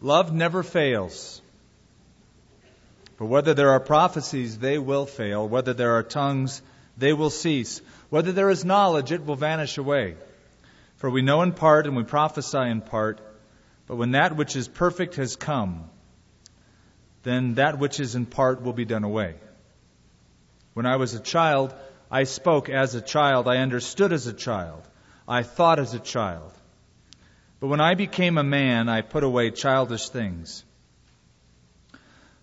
Love 0.00 0.32
never 0.32 0.62
fails. 0.62 1.42
For 3.16 3.24
whether 3.24 3.52
there 3.54 3.70
are 3.70 3.80
prophecies, 3.80 4.58
they 4.58 4.78
will 4.78 5.06
fail. 5.06 5.48
Whether 5.48 5.74
there 5.74 5.96
are 5.96 6.04
tongues, 6.04 6.62
they 6.96 7.12
will 7.12 7.30
cease. 7.30 7.80
Whether 8.10 8.32
there 8.32 8.50
is 8.50 8.64
knowledge, 8.64 9.10
it 9.10 9.26
will 9.26 9.34
vanish 9.34 9.76
away. 9.76 10.16
For 10.96 11.10
we 11.10 11.22
know 11.22 11.42
in 11.42 11.52
part 11.52 11.86
and 11.86 11.96
we 11.96 12.04
prophesy 12.04 12.58
in 12.58 12.80
part, 12.80 13.20
but 13.86 13.96
when 13.96 14.12
that 14.12 14.36
which 14.36 14.54
is 14.54 14.68
perfect 14.68 15.16
has 15.16 15.36
come, 15.36 15.90
then 17.22 17.54
that 17.54 17.78
which 17.78 18.00
is 18.00 18.14
in 18.14 18.26
part 18.26 18.62
will 18.62 18.72
be 18.72 18.84
done 18.84 19.04
away. 19.04 19.34
When 20.74 20.86
I 20.86 20.96
was 20.96 21.14
a 21.14 21.20
child, 21.20 21.74
I 22.10 22.24
spoke 22.24 22.68
as 22.68 22.94
a 22.94 23.00
child, 23.00 23.48
I 23.48 23.58
understood 23.58 24.12
as 24.12 24.26
a 24.26 24.32
child, 24.32 24.82
I 25.26 25.42
thought 25.42 25.78
as 25.78 25.94
a 25.94 25.98
child. 25.98 26.52
But 27.60 27.68
when 27.68 27.80
I 27.80 27.94
became 27.94 28.38
a 28.38 28.44
man, 28.44 28.88
I 28.88 29.02
put 29.02 29.24
away 29.24 29.50
childish 29.50 30.08
things. 30.08 30.64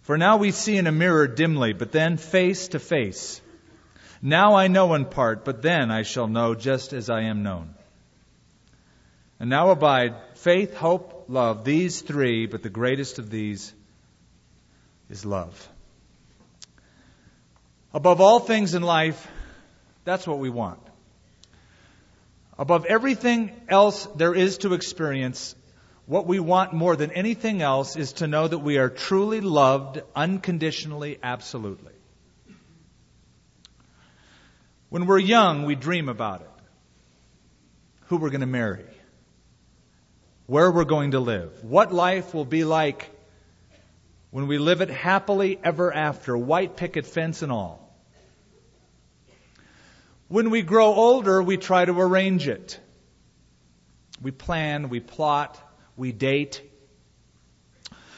For 0.02 0.18
now 0.18 0.38
we 0.38 0.52
see 0.52 0.78
in 0.78 0.88
a 0.88 0.92
mirror 0.92 1.28
dimly, 1.28 1.74
but 1.74 1.92
then 1.92 2.18
face 2.18 2.68
to 2.70 2.80
face. 2.80 3.42
Now 4.22 4.56
I 4.56 4.68
know 4.68 4.94
in 4.94 5.06
part, 5.06 5.46
but 5.46 5.62
then 5.62 5.90
I 5.90 6.04
shall 6.04 6.28
know 6.28 6.54
just 6.54 6.94
as 6.94 7.10
I 7.10 7.22
am 7.22 7.44
known. 7.44 7.74
And 9.40 9.50
now 9.50 9.70
abide 9.72 10.16
faith, 10.36 10.76
hope, 10.76 11.26
love, 11.28 11.64
these 11.64 12.02
three, 12.02 12.46
but 12.46 12.62
the 12.62 12.70
greatest 12.70 13.20
of 13.20 13.30
these 13.30 13.74
is 15.10 15.26
love. 15.26 15.70
Above 17.94 18.22
all 18.22 18.40
things 18.40 18.76
in 18.76 18.84
life, 18.84 19.28
that's 20.04 20.28
what 20.28 20.40
we 20.40 20.50
want. 20.50 20.80
Above 22.58 22.86
everything 22.86 23.52
else 23.68 24.06
there 24.16 24.34
is 24.34 24.60
to 24.60 24.74
experience, 24.74 25.56
what 26.06 26.26
we 26.28 26.40
want 26.40 26.72
more 26.74 26.96
than 26.96 27.12
anything 27.12 27.62
else 27.62 27.96
is 27.96 28.14
to 28.14 28.28
know 28.28 28.48
that 28.48 28.60
we 28.60 28.78
are 28.78 28.90
truly 28.90 29.42
loved 29.42 30.02
unconditionally, 30.16 31.18
absolutely. 31.22 31.94
When 34.90 35.08
we're 35.08 35.20
young, 35.20 35.66
we 35.66 35.76
dream 35.76 36.08
about 36.08 36.42
it. 36.42 36.50
Who 38.08 38.18
we're 38.18 38.30
going 38.30 38.42
to 38.42 38.48
marry. 38.48 38.86
Where 40.46 40.72
we're 40.72 40.86
going 40.86 41.12
to 41.12 41.20
live. 41.20 41.64
What 41.64 41.92
life 41.92 42.34
will 42.34 42.46
be 42.46 42.64
like 42.64 43.10
when 44.30 44.48
we 44.48 44.58
live 44.58 44.82
it 44.82 44.90
happily 44.90 45.60
ever 45.64 45.94
after, 45.94 46.38
white 46.38 46.78
picket 46.78 47.06
fence 47.06 47.42
and 47.42 47.52
all. 47.52 47.85
When 50.28 50.50
we 50.50 50.64
grow 50.64 50.88
older, 50.88 51.42
we 51.42 51.58
try 51.58 51.86
to 51.86 52.00
arrange 52.00 52.48
it. 52.48 52.80
We 54.22 54.32
plan, 54.32 54.90
we 54.90 55.00
plot, 55.00 55.60
we 55.96 56.12
date. 56.12 56.62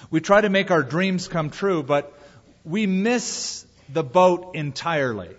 We 0.09 0.21
try 0.21 0.39
to 0.39 0.49
make 0.49 0.71
our 0.71 0.83
dreams 0.83 1.27
come 1.27 1.49
true, 1.49 1.83
but 1.83 2.17
we 2.63 2.87
miss 2.87 3.65
the 3.89 4.03
boat 4.03 4.55
entirely. 4.55 5.35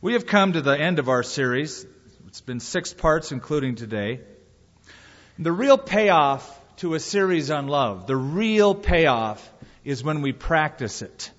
We 0.00 0.12
have 0.12 0.26
come 0.26 0.52
to 0.52 0.60
the 0.60 0.78
end 0.78 1.00
of 1.00 1.08
our 1.08 1.24
series. 1.24 1.84
It's 2.28 2.40
been 2.40 2.60
six 2.60 2.94
parts, 2.94 3.32
including 3.32 3.74
today. 3.74 4.20
The 5.40 5.50
real 5.50 5.76
payoff 5.76 6.46
to 6.76 6.94
a 6.94 7.00
series 7.00 7.50
on 7.50 7.66
love, 7.66 8.06
the 8.06 8.14
real 8.14 8.76
payoff 8.76 9.52
is 9.82 10.04
when 10.04 10.22
we 10.22 10.32
practice 10.32 11.02
it. 11.02 11.32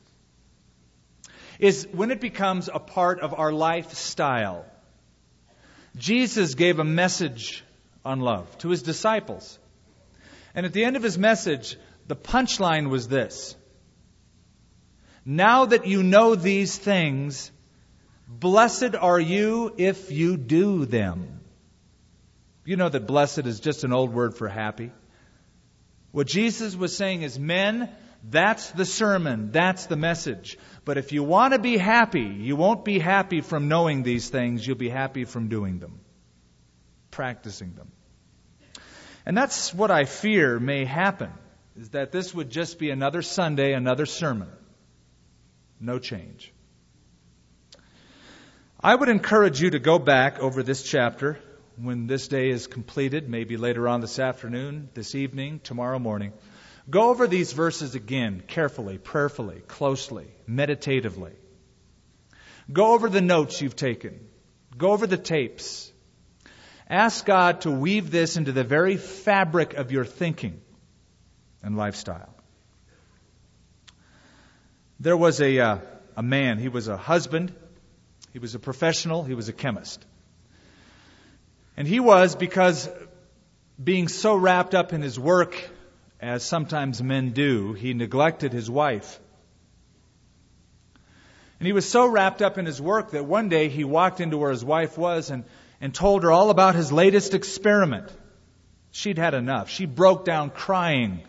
Is 1.57 1.87
when 1.93 2.11
it 2.11 2.19
becomes 2.19 2.67
a 2.67 2.79
part 2.79 3.21
of 3.21 3.33
our 3.33 3.53
lifestyle. 3.53 4.65
Jesus 5.95 6.53
gave 6.55 6.79
a 6.79 6.83
message 6.83 7.63
on 8.03 8.19
love 8.19 8.57
to 8.57 8.69
his 8.69 8.83
disciples. 8.83 9.57
And 10.53 10.65
at 10.65 10.73
the 10.73 10.83
end 10.83 10.97
of 10.97 11.03
his 11.03 11.17
message, 11.17 11.77
the 12.07 12.15
punchline 12.17 12.89
was 12.89 13.07
this. 13.07 13.55
Now 15.23 15.63
that 15.63 15.87
you 15.87 16.03
know 16.03 16.35
these 16.35 16.77
things, 16.77 17.51
Blessed 18.29 18.93
are 18.93 19.19
you 19.19 19.73
if 19.77 20.11
you 20.11 20.37
do 20.37 20.85
them. 20.85 21.39
You 22.63 22.77
know 22.77 22.87
that 22.87 23.07
blessed 23.07 23.47
is 23.47 23.59
just 23.59 23.83
an 23.83 23.91
old 23.91 24.13
word 24.13 24.35
for 24.37 24.47
happy. 24.47 24.91
What 26.11 26.27
Jesus 26.27 26.75
was 26.75 26.95
saying 26.95 27.23
is, 27.23 27.39
men, 27.39 27.89
that's 28.23 28.69
the 28.69 28.85
sermon, 28.85 29.51
that's 29.51 29.87
the 29.87 29.95
message. 29.95 30.59
But 30.85 30.99
if 30.99 31.11
you 31.11 31.23
want 31.23 31.53
to 31.53 31.59
be 31.59 31.77
happy, 31.77 32.21
you 32.21 32.55
won't 32.55 32.85
be 32.85 32.99
happy 32.99 33.41
from 33.41 33.67
knowing 33.67 34.03
these 34.03 34.29
things, 34.29 34.65
you'll 34.65 34.77
be 34.77 34.89
happy 34.89 35.25
from 35.25 35.47
doing 35.47 35.79
them, 35.79 35.99
practicing 37.09 37.73
them. 37.73 37.91
And 39.25 39.35
that's 39.35 39.73
what 39.73 39.89
I 39.89 40.05
fear 40.05 40.59
may 40.59 40.85
happen, 40.85 41.31
is 41.75 41.89
that 41.89 42.11
this 42.11 42.31
would 42.31 42.51
just 42.51 42.77
be 42.77 42.91
another 42.91 43.23
Sunday, 43.23 43.73
another 43.73 44.05
sermon. 44.05 44.49
No 45.79 45.97
change. 45.97 46.53
I 48.81 48.95
would 48.95 49.09
encourage 49.09 49.61
you 49.61 49.71
to 49.71 49.79
go 49.79 49.99
back 49.99 50.39
over 50.39 50.63
this 50.63 50.83
chapter 50.83 51.37
when 51.75 52.07
this 52.07 52.29
day 52.29 52.49
is 52.49 52.65
completed, 52.65 53.27
maybe 53.27 53.57
later 53.57 53.89
on 53.89 53.99
this 53.99 54.19
afternoon, 54.19 54.87
this 54.93 55.15
evening, 55.15 55.59
tomorrow 55.61 55.99
morning. 55.99 56.31
Go 56.89 57.09
over 57.09 57.27
these 57.27 57.51
verses 57.51 57.95
again, 57.95 58.41
carefully, 58.47 58.97
prayerfully, 58.97 59.59
closely, 59.67 60.27
meditatively. 60.47 61.33
Go 62.71 62.93
over 62.93 63.09
the 63.09 63.19
notes 63.19 63.61
you've 63.61 63.75
taken. 63.75 64.17
Go 64.77 64.91
over 64.91 65.07
the 65.07 65.17
tapes. 65.17 65.91
Ask 66.89 67.25
God 67.25 67.61
to 67.61 67.71
weave 67.71 68.11
this 68.11 68.37
into 68.37 68.53
the 68.53 68.63
very 68.63 68.95
fabric 68.95 69.73
of 69.73 69.91
your 69.91 70.05
thinking 70.05 70.61
and 71.61 71.75
lifestyle. 71.75 72.33
There 75.01 75.17
was 75.17 75.41
a, 75.41 75.59
uh, 75.59 75.77
a 76.15 76.23
man, 76.23 76.59
he 76.59 76.69
was 76.69 76.87
a 76.87 76.95
husband 76.95 77.53
he 78.33 78.39
was 78.39 78.55
a 78.55 78.59
professional, 78.59 79.23
he 79.23 79.33
was 79.33 79.49
a 79.49 79.53
chemist. 79.53 80.05
And 81.77 81.87
he 81.87 81.99
was 81.99 82.35
because 82.35 82.89
being 83.81 84.07
so 84.07 84.35
wrapped 84.35 84.75
up 84.75 84.93
in 84.93 85.01
his 85.01 85.17
work, 85.17 85.55
as 86.19 86.43
sometimes 86.43 87.01
men 87.01 87.31
do, 87.31 87.73
he 87.73 87.93
neglected 87.93 88.51
his 88.51 88.69
wife. 88.69 89.19
And 91.59 91.67
he 91.67 91.73
was 91.73 91.89
so 91.89 92.05
wrapped 92.05 92.41
up 92.41 92.57
in 92.57 92.65
his 92.65 92.81
work 92.81 93.11
that 93.11 93.25
one 93.25 93.49
day 93.49 93.67
he 93.67 93.83
walked 93.83 94.21
into 94.21 94.37
where 94.37 94.51
his 94.51 94.63
wife 94.63 94.97
was 94.97 95.29
and, 95.29 95.43
and 95.81 95.93
told 95.93 96.23
her 96.23 96.31
all 96.31 96.49
about 96.49 96.75
his 96.75 96.91
latest 96.91 97.33
experiment. 97.33 98.09
She'd 98.91 99.17
had 99.17 99.33
enough. 99.33 99.69
She 99.69 99.85
broke 99.85 100.25
down 100.25 100.49
crying. 100.51 101.21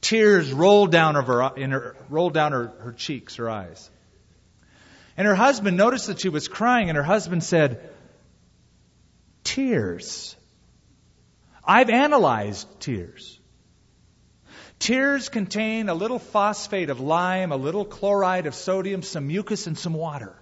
Tears 0.00 0.52
rolled 0.52 0.92
down, 0.92 1.14
her, 1.14 1.52
in 1.56 1.70
her, 1.70 1.96
rolled 2.08 2.34
down 2.34 2.52
her, 2.52 2.72
her 2.80 2.92
cheeks, 2.92 3.36
her 3.36 3.48
eyes. 3.48 3.90
And 5.18 5.26
her 5.26 5.34
husband 5.34 5.76
noticed 5.76 6.06
that 6.06 6.20
she 6.20 6.28
was 6.28 6.46
crying, 6.46 6.88
and 6.88 6.96
her 6.96 7.02
husband 7.02 7.42
said, 7.42 7.90
Tears. 9.42 10.36
I've 11.64 11.90
analyzed 11.90 12.68
tears. 12.78 13.40
Tears 14.78 15.28
contain 15.28 15.88
a 15.88 15.94
little 15.94 16.20
phosphate 16.20 16.88
of 16.88 17.00
lime, 17.00 17.50
a 17.50 17.56
little 17.56 17.84
chloride 17.84 18.46
of 18.46 18.54
sodium, 18.54 19.02
some 19.02 19.26
mucus, 19.26 19.66
and 19.66 19.76
some 19.76 19.92
water. 19.92 20.36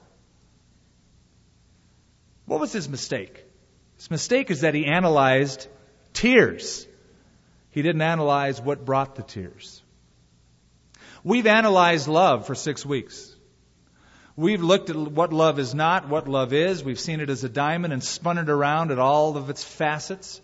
What 2.45 2.61
was 2.61 2.71
his 2.71 2.87
mistake? 2.87 3.47
His 3.97 4.11
mistake 4.11 4.51
is 4.51 4.61
that 4.61 4.75
he 4.75 4.85
analyzed 4.85 5.69
tears. 6.13 6.87
He 7.71 7.81
didn't 7.81 8.03
analyze 8.03 8.61
what 8.61 8.85
brought 8.85 9.15
the 9.15 9.23
tears. 9.23 9.83
We've 11.25 11.47
analyzed 11.47 12.09
love 12.09 12.47
for 12.47 12.55
six 12.55 12.85
weeks. 12.85 13.36
We've 14.37 14.63
looked 14.63 14.91
at 14.91 14.97
what 14.97 15.33
love 15.33 15.59
is 15.59 15.75
not, 15.75 16.09
what 16.09 16.29
love 16.29 16.53
is. 16.53 16.85
We've 16.85 17.01
seen 17.01 17.21
it 17.21 17.31
as 17.31 17.43
a 17.43 17.49
diamond 17.49 17.95
and 17.95 18.05
spun 18.05 18.37
it 18.37 18.51
around 18.51 18.91
at 18.91 18.99
all 18.99 19.39
of 19.39 19.49
its 19.49 19.65
facets. 19.65 20.43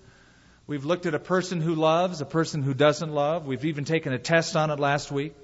We've 0.66 0.86
looked 0.86 1.04
at 1.04 1.14
a 1.14 1.18
person 1.18 1.60
who 1.60 1.74
loves, 1.74 2.22
a 2.22 2.24
person 2.24 2.62
who 2.62 2.72
doesn't 2.72 3.12
love. 3.12 3.46
We've 3.46 3.66
even 3.66 3.84
taken 3.84 4.14
a 4.14 4.18
test 4.18 4.56
on 4.56 4.70
it 4.70 4.80
last 4.80 5.12
week. 5.12 5.34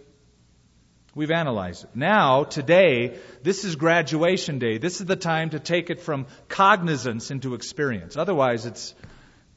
We've 1.15 1.31
analyzed 1.31 1.85
it. 1.85 1.91
Now, 1.95 2.45
today, 2.45 3.19
this 3.43 3.65
is 3.65 3.77
graduation 3.77 4.59
day. 4.59 4.79
This 4.79 5.01
is 5.01 5.07
the 5.07 5.17
time 5.17 5.51
to 5.51 5.59
take 5.59 5.91
it 5.91 6.01
from 6.01 6.27
cognizance 6.49 7.31
into 7.31 7.55
experience. 7.55 8.17
Otherwise, 8.17 8.65
it's 8.65 8.95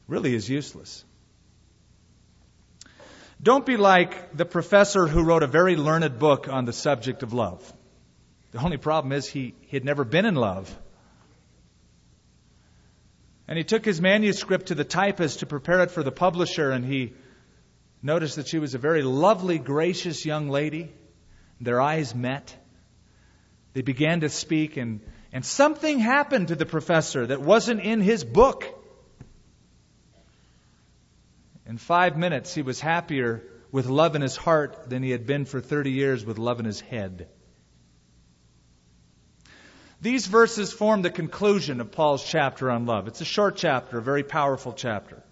really 0.06 0.34
is 0.34 0.50
useless. 0.50 1.02
Don't 3.42 3.64
be 3.64 3.76
like 3.76 4.36
the 4.36 4.44
professor 4.44 5.06
who 5.06 5.22
wrote 5.22 5.42
a 5.42 5.46
very 5.46 5.76
learned 5.76 6.18
book 6.18 6.48
on 6.48 6.66
the 6.66 6.72
subject 6.72 7.22
of 7.22 7.32
love. 7.32 7.72
The 8.52 8.62
only 8.62 8.76
problem 8.76 9.12
is 9.12 9.26
he, 9.26 9.54
he 9.62 9.76
had 9.76 9.84
never 9.84 10.04
been 10.04 10.26
in 10.26 10.34
love. 10.34 10.74
And 13.48 13.58
he 13.58 13.64
took 13.64 13.84
his 13.84 14.00
manuscript 14.00 14.66
to 14.66 14.74
the 14.74 14.84
typist 14.84 15.40
to 15.40 15.46
prepare 15.46 15.80
it 15.80 15.90
for 15.90 16.02
the 16.02 16.12
publisher, 16.12 16.70
and 16.70 16.84
he 16.84 17.14
noticed 18.02 18.36
that 18.36 18.48
she 18.48 18.58
was 18.58 18.74
a 18.74 18.78
very 18.78 19.02
lovely, 19.02 19.58
gracious 19.58 20.24
young 20.24 20.48
lady. 20.48 20.92
Their 21.60 21.80
eyes 21.80 22.14
met. 22.14 22.54
They 23.72 23.82
began 23.82 24.20
to 24.20 24.28
speak, 24.28 24.76
and, 24.76 25.00
and 25.32 25.44
something 25.44 25.98
happened 25.98 26.48
to 26.48 26.54
the 26.54 26.66
professor 26.66 27.26
that 27.26 27.40
wasn't 27.40 27.80
in 27.80 28.00
his 28.00 28.22
book. 28.22 28.66
In 31.66 31.78
five 31.78 32.18
minutes, 32.18 32.54
he 32.54 32.62
was 32.62 32.80
happier 32.80 33.42
with 33.70 33.86
love 33.86 34.14
in 34.14 34.20
his 34.20 34.36
heart 34.36 34.90
than 34.90 35.02
he 35.02 35.10
had 35.10 35.26
been 35.26 35.46
for 35.46 35.60
30 35.60 35.90
years 35.90 36.24
with 36.24 36.36
love 36.38 36.60
in 36.60 36.66
his 36.66 36.80
head. 36.80 37.28
These 40.02 40.26
verses 40.26 40.72
form 40.72 41.02
the 41.02 41.10
conclusion 41.10 41.80
of 41.80 41.92
Paul's 41.92 42.24
chapter 42.24 42.72
on 42.72 42.86
love. 42.86 43.06
It's 43.06 43.20
a 43.20 43.24
short 43.24 43.56
chapter, 43.56 43.98
a 43.98 44.02
very 44.02 44.24
powerful 44.24 44.72
chapter. 44.72 45.22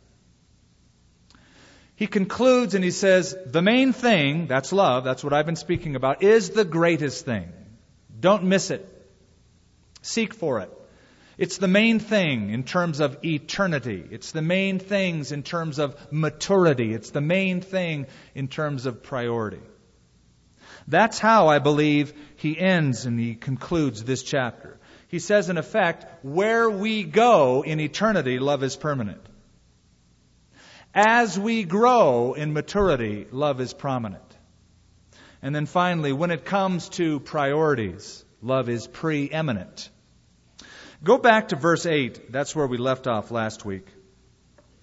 He 1.96 2.06
concludes 2.06 2.76
and 2.76 2.84
he 2.84 2.92
says, 2.92 3.36
The 3.46 3.62
main 3.62 3.92
thing, 3.92 4.46
that's 4.46 4.72
love, 4.72 5.02
that's 5.02 5.24
what 5.24 5.32
I've 5.32 5.44
been 5.44 5.56
speaking 5.56 5.96
about, 5.96 6.22
is 6.22 6.50
the 6.50 6.64
greatest 6.64 7.24
thing. 7.24 7.52
Don't 8.20 8.44
miss 8.44 8.70
it. 8.70 8.86
Seek 10.02 10.34
for 10.34 10.60
it. 10.60 10.70
It's 11.36 11.58
the 11.58 11.68
main 11.68 11.98
thing 11.98 12.50
in 12.50 12.62
terms 12.62 13.00
of 13.00 13.24
eternity. 13.24 14.04
It's 14.08 14.30
the 14.30 14.42
main 14.42 14.78
things 14.78 15.32
in 15.32 15.42
terms 15.42 15.80
of 15.80 15.96
maturity. 16.12 16.94
It's 16.94 17.10
the 17.10 17.20
main 17.20 17.60
thing 17.60 18.06
in 18.36 18.46
terms 18.46 18.86
of 18.86 19.02
priority. 19.02 19.62
That's 20.88 21.18
how 21.18 21.48
I 21.48 21.58
believe 21.58 22.12
he 22.36 22.58
ends 22.58 23.06
and 23.06 23.18
he 23.18 23.34
concludes 23.34 24.04
this 24.04 24.22
chapter. 24.22 24.78
He 25.08 25.18
says, 25.18 25.48
in 25.48 25.58
effect, 25.58 26.06
where 26.24 26.70
we 26.70 27.04
go 27.04 27.62
in 27.62 27.80
eternity, 27.80 28.38
love 28.38 28.62
is 28.62 28.76
permanent. 28.76 29.20
As 30.94 31.38
we 31.38 31.64
grow 31.64 32.34
in 32.34 32.52
maturity, 32.52 33.26
love 33.30 33.60
is 33.60 33.72
prominent. 33.72 34.22
And 35.42 35.54
then 35.54 35.66
finally, 35.66 36.12
when 36.12 36.30
it 36.30 36.44
comes 36.44 36.88
to 36.90 37.20
priorities, 37.20 38.24
love 38.42 38.68
is 38.68 38.86
preeminent. 38.86 39.88
Go 41.02 41.18
back 41.18 41.48
to 41.48 41.56
verse 41.56 41.86
8. 41.86 42.30
That's 42.30 42.54
where 42.54 42.66
we 42.66 42.76
left 42.76 43.06
off 43.06 43.30
last 43.30 43.64
week. 43.64 43.86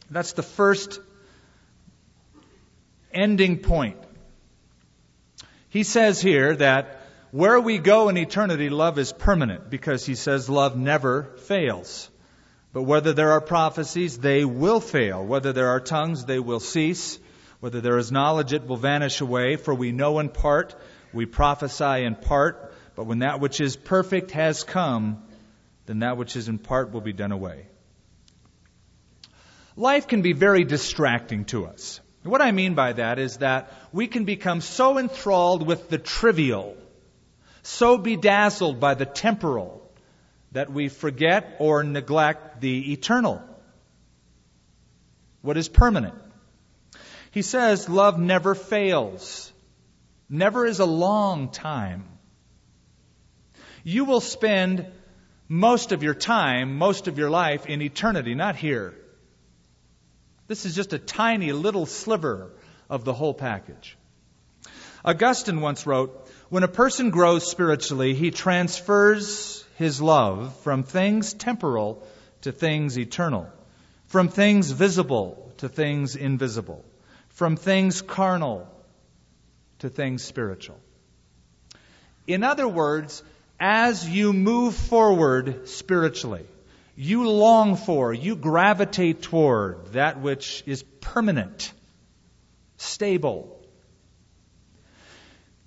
That's 0.10 0.34
the 0.34 0.44
first 0.44 1.00
ending 3.14 3.60
point 3.60 3.98
he 5.70 5.84
says 5.84 6.22
here 6.22 6.56
that 6.56 7.02
where 7.32 7.60
we 7.60 7.78
go 7.78 8.10
in 8.10 8.18
eternity, 8.18 8.70
love 8.70 8.98
is 8.98 9.12
permanent 9.12 9.70
because 9.70 10.06
he 10.06 10.16
says 10.16 10.50
love 10.50 10.78
never 10.78 11.24
fails. 11.46 12.10
But 12.74 12.84
whether 12.84 13.14
there 13.14 13.32
are 13.32 13.42
prophecies, 13.42 14.18
they 14.18 14.46
will 14.46 14.80
fail. 14.80 15.26
Whether 15.26 15.52
there 15.52 15.70
are 15.70 15.80
tongues, 15.80 16.26
they 16.26 16.40
will 16.40 16.60
cease. 16.60 17.20
Whether 17.60 17.82
there 17.82 17.98
is 17.98 18.12
knowledge, 18.12 18.54
it 18.54 18.68
will 18.68 18.78
vanish 18.78 19.20
away. 19.20 19.56
For 19.56 19.74
we 19.74 19.92
know 19.92 20.20
in 20.20 20.30
part, 20.30 20.76
we 21.12 21.26
prophesy 21.26 22.04
in 22.04 22.16
part. 22.16 22.74
But 22.96 23.06
when 23.06 23.20
that 23.20 23.40
which 23.40 23.60
is 23.62 23.76
perfect 23.76 24.32
has 24.32 24.64
come, 24.64 25.24
then 25.86 26.00
that 26.00 26.18
which 26.18 26.36
is 26.36 26.48
in 26.50 26.60
part 26.60 26.92
will 26.92 27.02
be 27.02 27.14
done 27.14 27.32
away. 27.32 27.68
Life 29.76 30.08
can 30.08 30.22
be 30.22 30.34
very 30.34 30.64
distracting 30.64 31.46
to 31.46 31.66
us. 31.66 32.00
What 32.28 32.42
I 32.42 32.52
mean 32.52 32.74
by 32.76 32.94
that 32.94 33.20
is 33.20 33.38
that 33.38 33.72
we 33.92 34.08
can 34.08 34.26
become 34.26 34.62
so 34.62 34.98
enthralled 34.98 35.66
with 35.66 35.90
the 35.90 35.98
trivial, 35.98 36.76
so 37.64 37.98
bedazzled 37.98 38.80
by 38.80 38.94
the 38.94 39.06
temporal, 39.06 39.82
that 40.52 40.72
we 40.72 40.90
forget 40.90 41.56
or 41.60 41.84
neglect 41.84 42.62
the 42.62 42.94
eternal, 42.94 43.42
what 45.42 45.58
is 45.58 45.70
permanent. 45.70 46.16
He 47.32 47.42
says 47.42 47.88
love 47.90 48.20
never 48.20 48.56
fails. 48.56 49.52
Never 50.30 50.66
is 50.66 50.80
a 50.80 50.86
long 50.86 51.50
time. 51.50 52.06
You 53.84 54.06
will 54.06 54.22
spend 54.22 54.86
most 55.48 55.92
of 55.92 56.04
your 56.04 56.14
time, 56.14 56.78
most 56.78 57.08
of 57.08 57.18
your 57.18 57.30
life 57.30 57.66
in 57.66 57.82
eternity, 57.82 58.36
not 58.36 58.56
here. 58.56 58.94
This 60.48 60.66
is 60.66 60.76
just 60.76 60.94
a 60.94 61.00
tiny 61.00 61.52
little 61.52 61.86
sliver 61.86 62.52
of 62.90 63.04
the 63.04 63.14
whole 63.14 63.34
package. 63.34 63.98
Augustine 65.04 65.62
once 65.62 65.86
wrote, 65.86 66.30
when 66.50 66.64
a 66.64 66.68
person 66.68 67.10
grows 67.10 67.50
spiritually, 67.50 68.14
he 68.14 68.32
transfers 68.32 69.64
his 69.76 70.02
love 70.02 70.58
from 70.62 70.84
things 70.84 71.34
temporal 71.34 72.06
to 72.42 72.52
things 72.52 72.98
eternal, 72.98 73.50
from 74.08 74.30
things 74.30 74.72
visible 74.72 75.52
to 75.58 75.70
things 75.70 76.16
invisible, 76.16 76.84
from 77.30 77.58
things 77.58 78.02
carnal 78.02 78.68
to 79.80 79.90
things 79.90 80.24
spiritual. 80.24 80.80
In 82.26 82.44
other 82.44 82.68
words, 82.68 83.24
as 83.60 84.08
you 84.08 84.34
move 84.34 84.76
forward 84.76 85.68
spiritually, 85.68 86.46
you 87.00 87.30
long 87.30 87.76
for, 87.76 88.12
you 88.12 88.36
gravitate 88.36 89.22
toward 89.22 89.94
that 89.94 90.20
which 90.20 90.64
is 90.66 90.82
permanent, 91.00 91.72
stable. 92.78 93.64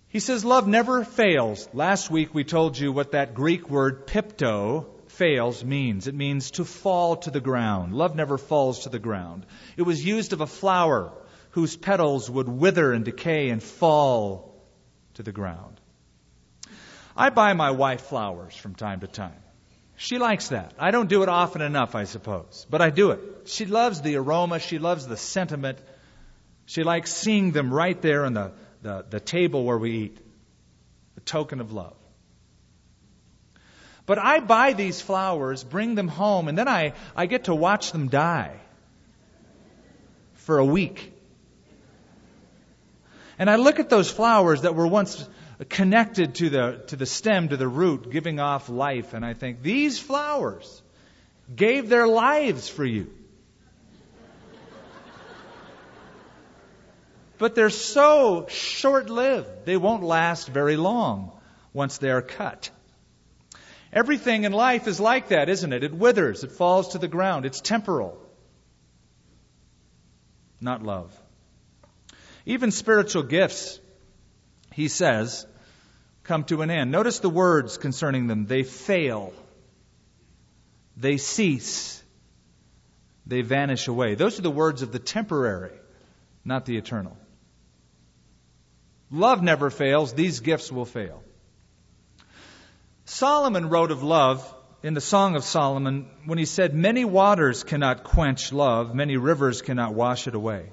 He 0.09 0.19
says 0.19 0.45
love 0.45 0.67
never 0.67 1.05
fails. 1.05 1.69
Last 1.73 2.11
week 2.11 2.35
we 2.35 2.43
told 2.43 2.77
you 2.77 2.91
what 2.91 3.13
that 3.13 3.35
Greek 3.35 3.71
word 3.71 4.09
pipto, 4.09 4.87
fails, 5.07 5.65
means. 5.65 6.09
It 6.09 6.17
means 6.17 6.51
to 6.53 6.65
fall 6.65 7.19
to 7.19 7.31
the 7.31 7.41
ground. 7.41 7.95
Love 7.95 8.17
never 8.17 8.37
falls 8.37 8.81
to 8.81 8.89
the 8.89 8.99
ground. 8.99 9.47
It 9.77 9.83
was 9.83 10.05
used 10.05 10.33
of 10.33 10.41
a 10.41 10.49
flower 10.49 11.13
whose 11.53 11.77
petals 11.77 12.29
would 12.29 12.49
wither 12.49 12.93
and 12.93 13.05
decay 13.05 13.51
and 13.51 13.63
fall 13.63 14.61
to 15.15 15.23
the 15.23 15.33
ground. 15.33 15.81
I 17.17 17.31
buy 17.31 17.53
my 17.53 17.71
wife 17.71 18.01
flowers 18.01 18.57
from 18.57 18.75
time 18.75 19.01
to 19.01 19.07
time. 19.07 19.43
She 20.03 20.17
likes 20.17 20.49
that. 20.49 20.73
I 20.79 20.93
don't 20.93 21.11
do 21.11 21.23
it 21.23 21.29
often 21.29 21.61
enough, 21.61 21.95
I 21.95 22.05
suppose, 22.05 22.67
but 22.71 22.81
I 22.81 22.89
do 22.89 23.11
it. 23.11 23.21
She 23.45 23.67
loves 23.67 24.01
the 24.01 24.17
aroma. 24.17 24.59
She 24.59 24.79
loves 24.79 25.07
the 25.07 25.19
sentiment. 25.19 25.79
She 26.65 26.85
likes 26.85 27.13
seeing 27.13 27.53
them 27.53 27.73
right 27.73 28.01
there 28.01 28.25
on 28.25 28.33
the, 28.33 28.53
the, 28.81 29.05
the 29.11 29.21
table 29.21 29.63
where 29.63 29.77
we 29.77 29.91
eat. 29.91 30.19
A 31.19 31.21
token 31.21 31.61
of 31.61 31.71
love. 31.73 31.99
But 34.07 34.17
I 34.17 34.41
buy 34.41 34.73
these 34.73 35.03
flowers, 35.03 35.65
bring 35.65 35.97
them 35.97 36.09
home, 36.09 36.49
and 36.49 36.57
then 36.57 36.67
I, 36.67 36.95
I 37.15 37.27
get 37.27 37.45
to 37.45 37.55
watch 37.55 37.93
them 37.93 38.09
die 38.09 38.57
for 40.33 40.57
a 40.57 40.65
week. 40.65 41.13
And 43.39 43.51
I 43.51 43.57
look 43.57 43.79
at 43.79 43.91
those 43.91 44.11
flowers 44.11 44.63
that 44.63 44.75
were 44.75 44.87
once 44.87 45.29
connected 45.69 46.37
to 46.37 46.51
the, 46.51 46.83
to 46.89 46.97
the 46.97 47.07
stem, 47.07 47.49
to 47.51 47.57
the 47.57 47.69
root, 47.69 48.11
giving 48.11 48.41
off 48.41 48.69
life. 48.69 49.13
And 49.15 49.25
I 49.25 49.35
think, 49.35 49.63
these 49.63 49.99
flowers 49.99 50.83
gave 51.55 51.89
their 51.89 52.07
lives 52.07 52.69
for 52.69 52.85
you. 52.85 53.13
But 57.39 57.55
they're 57.55 57.71
so 57.71 58.47
short 58.49 59.09
lived, 59.09 59.65
they 59.65 59.79
won't 59.79 60.03
last 60.03 60.49
very 60.49 60.77
long 60.77 61.33
once 61.73 61.97
they 61.97 62.11
are 62.11 62.21
cut. 62.21 62.71
Everything 63.93 64.45
in 64.45 64.53
life 64.53 64.87
is 64.87 65.01
like 65.01 65.29
that, 65.29 65.49
isn't 65.49 65.73
it? 65.73 65.83
It 65.83 65.95
withers, 65.95 66.45
it 66.45 66.53
falls 66.53 66.89
to 66.89 66.99
the 66.99 67.09
ground, 67.09 67.47
it's 67.47 67.63
temporal. 67.63 68.21
Not 70.61 70.83
love. 70.83 71.19
Even 72.45 72.71
spiritual 72.71 73.23
gifts, 73.23 73.81
he 74.75 74.89
says, 74.89 75.47
come 76.25 76.45
to 76.45 76.63
an 76.63 76.71
end. 76.71 76.91
Notice 76.91 77.19
the 77.19 77.31
words 77.31 77.79
concerning 77.79 78.27
them. 78.27 78.47
They 78.47 78.63
fail. 78.63 79.33
They 80.97 81.17
cease. 81.17 82.03
They 83.27 83.43
vanish 83.43 83.89
away. 83.89 84.15
Those 84.15 84.39
are 84.39 84.43
the 84.43 84.51
words 84.51 84.83
of 84.83 84.93
the 84.93 84.99
temporary, 84.99 85.73
not 86.45 86.67
the 86.67 86.77
eternal. 86.77 87.17
Love 89.11 89.43
never 89.43 89.71
fails. 89.71 90.13
These 90.13 90.41
gifts 90.41 90.71
will 90.71 90.85
fail. 90.85 91.23
Solomon 93.05 93.69
wrote 93.69 93.91
of 93.91 94.03
love 94.03 94.55
in 94.83 94.95
the 94.95 95.01
Song 95.01 95.37
of 95.37 95.45
Solomon 95.45 96.07
when 96.25 96.39
he 96.39 96.45
said, 96.45 96.75
Many 96.75 97.05
waters 97.05 97.65
cannot 97.65 98.05
quench 98.05 98.53
love, 98.53 98.95
many 98.95 99.17
rivers 99.17 99.63
cannot 99.63 99.95
wash 99.95 100.27
it 100.27 100.35
away. 100.35 100.73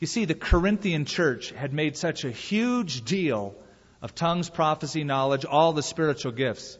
You 0.00 0.06
see, 0.06 0.24
the 0.24 0.34
Corinthian 0.34 1.04
church 1.04 1.50
had 1.52 1.72
made 1.72 1.96
such 1.96 2.24
a 2.24 2.30
huge 2.30 3.04
deal 3.04 3.54
of 4.02 4.14
tongues, 4.14 4.50
prophecy, 4.50 5.04
knowledge, 5.04 5.44
all 5.44 5.72
the 5.72 5.82
spiritual 5.82 6.32
gifts. 6.32 6.78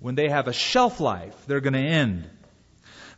When 0.00 0.14
they 0.14 0.28
have 0.28 0.48
a 0.48 0.52
shelf 0.52 1.00
life, 1.00 1.34
they're 1.46 1.60
going 1.60 1.74
to 1.74 1.78
end. 1.78 2.28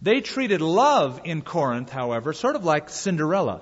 They 0.01 0.21
treated 0.21 0.61
love 0.61 1.21
in 1.25 1.43
Corinth, 1.43 1.91
however, 1.91 2.33
sort 2.33 2.57
of 2.57 2.65
like 2.65 2.91
Cinderella. 2.91 3.61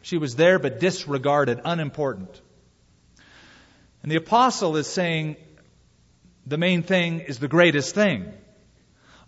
She 0.00 0.18
was 0.18 0.36
there 0.36 0.58
but 0.58 0.80
disregarded, 0.80 1.60
unimportant. 1.64 2.40
And 4.02 4.10
the 4.10 4.16
apostle 4.16 4.76
is 4.76 4.86
saying 4.86 5.36
the 6.46 6.58
main 6.58 6.82
thing 6.82 7.20
is 7.20 7.38
the 7.38 7.48
greatest 7.48 7.94
thing. 7.94 8.32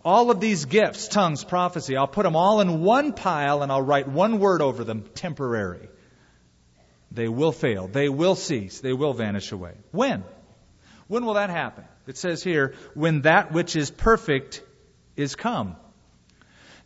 All 0.03 0.29
of 0.31 0.39
these 0.39 0.65
gifts, 0.65 1.07
tongues, 1.07 1.43
prophecy, 1.43 1.95
I'll 1.95 2.07
put 2.07 2.23
them 2.23 2.35
all 2.35 2.61
in 2.61 2.81
one 2.81 3.13
pile 3.13 3.63
and 3.63 3.71
I'll 3.71 3.81
write 3.81 4.07
one 4.07 4.39
word 4.39 4.61
over 4.61 4.83
them 4.83 5.03
temporary. 5.15 5.87
They 7.15 7.27
will 7.27 7.51
fail. 7.51 7.87
They 7.87 8.09
will 8.09 8.35
cease. 8.35 8.81
They 8.81 8.93
will 8.93 9.13
vanish 9.13 9.51
away. 9.51 9.73
When? 9.91 10.23
When 11.07 11.25
will 11.25 11.35
that 11.35 11.49
happen? 11.49 11.85
It 12.07 12.17
says 12.17 12.43
here, 12.43 12.75
when 12.93 13.21
that 13.21 13.51
which 13.51 13.75
is 13.75 13.89
perfect 13.89 14.61
is 15.15 15.35
come. 15.35 15.75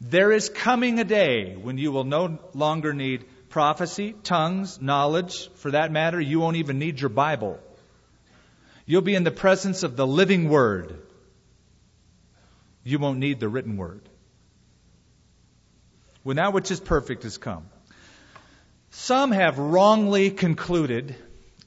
There 0.02 0.32
is 0.32 0.48
coming 0.48 1.00
a 1.00 1.04
day 1.04 1.56
when 1.56 1.78
you 1.78 1.92
will 1.92 2.04
no 2.06 2.40
longer 2.54 2.94
need 2.94 3.26
prophecy, 3.50 4.14
tongues, 4.24 4.80
knowledge. 4.82 5.50
For 5.56 5.72
that 5.72 5.92
matter, 5.92 6.22
you 6.22 6.40
won't 6.40 6.58
even 6.58 6.80
need 6.80 7.02
your 7.02 7.10
Bible. 7.10 7.60
You'll 8.86 9.02
be 9.02 9.16
in 9.16 9.24
the 9.24 9.32
presence 9.32 9.84
of 9.84 9.96
the 9.96 10.08
living 10.08 10.48
Word. 10.48 11.00
You 12.84 13.00
won't 13.00 13.20
need 13.20 13.40
the 13.40 13.50
written 13.50 13.78
Word. 13.78 14.08
When 16.24 16.38
that 16.38 16.54
which 16.54 16.72
is 16.72 16.80
perfect 16.80 17.24
has 17.24 17.38
come. 17.38 17.66
Some 18.92 19.32
have 19.32 19.60
wrongly 19.60 20.32
concluded 20.32 21.16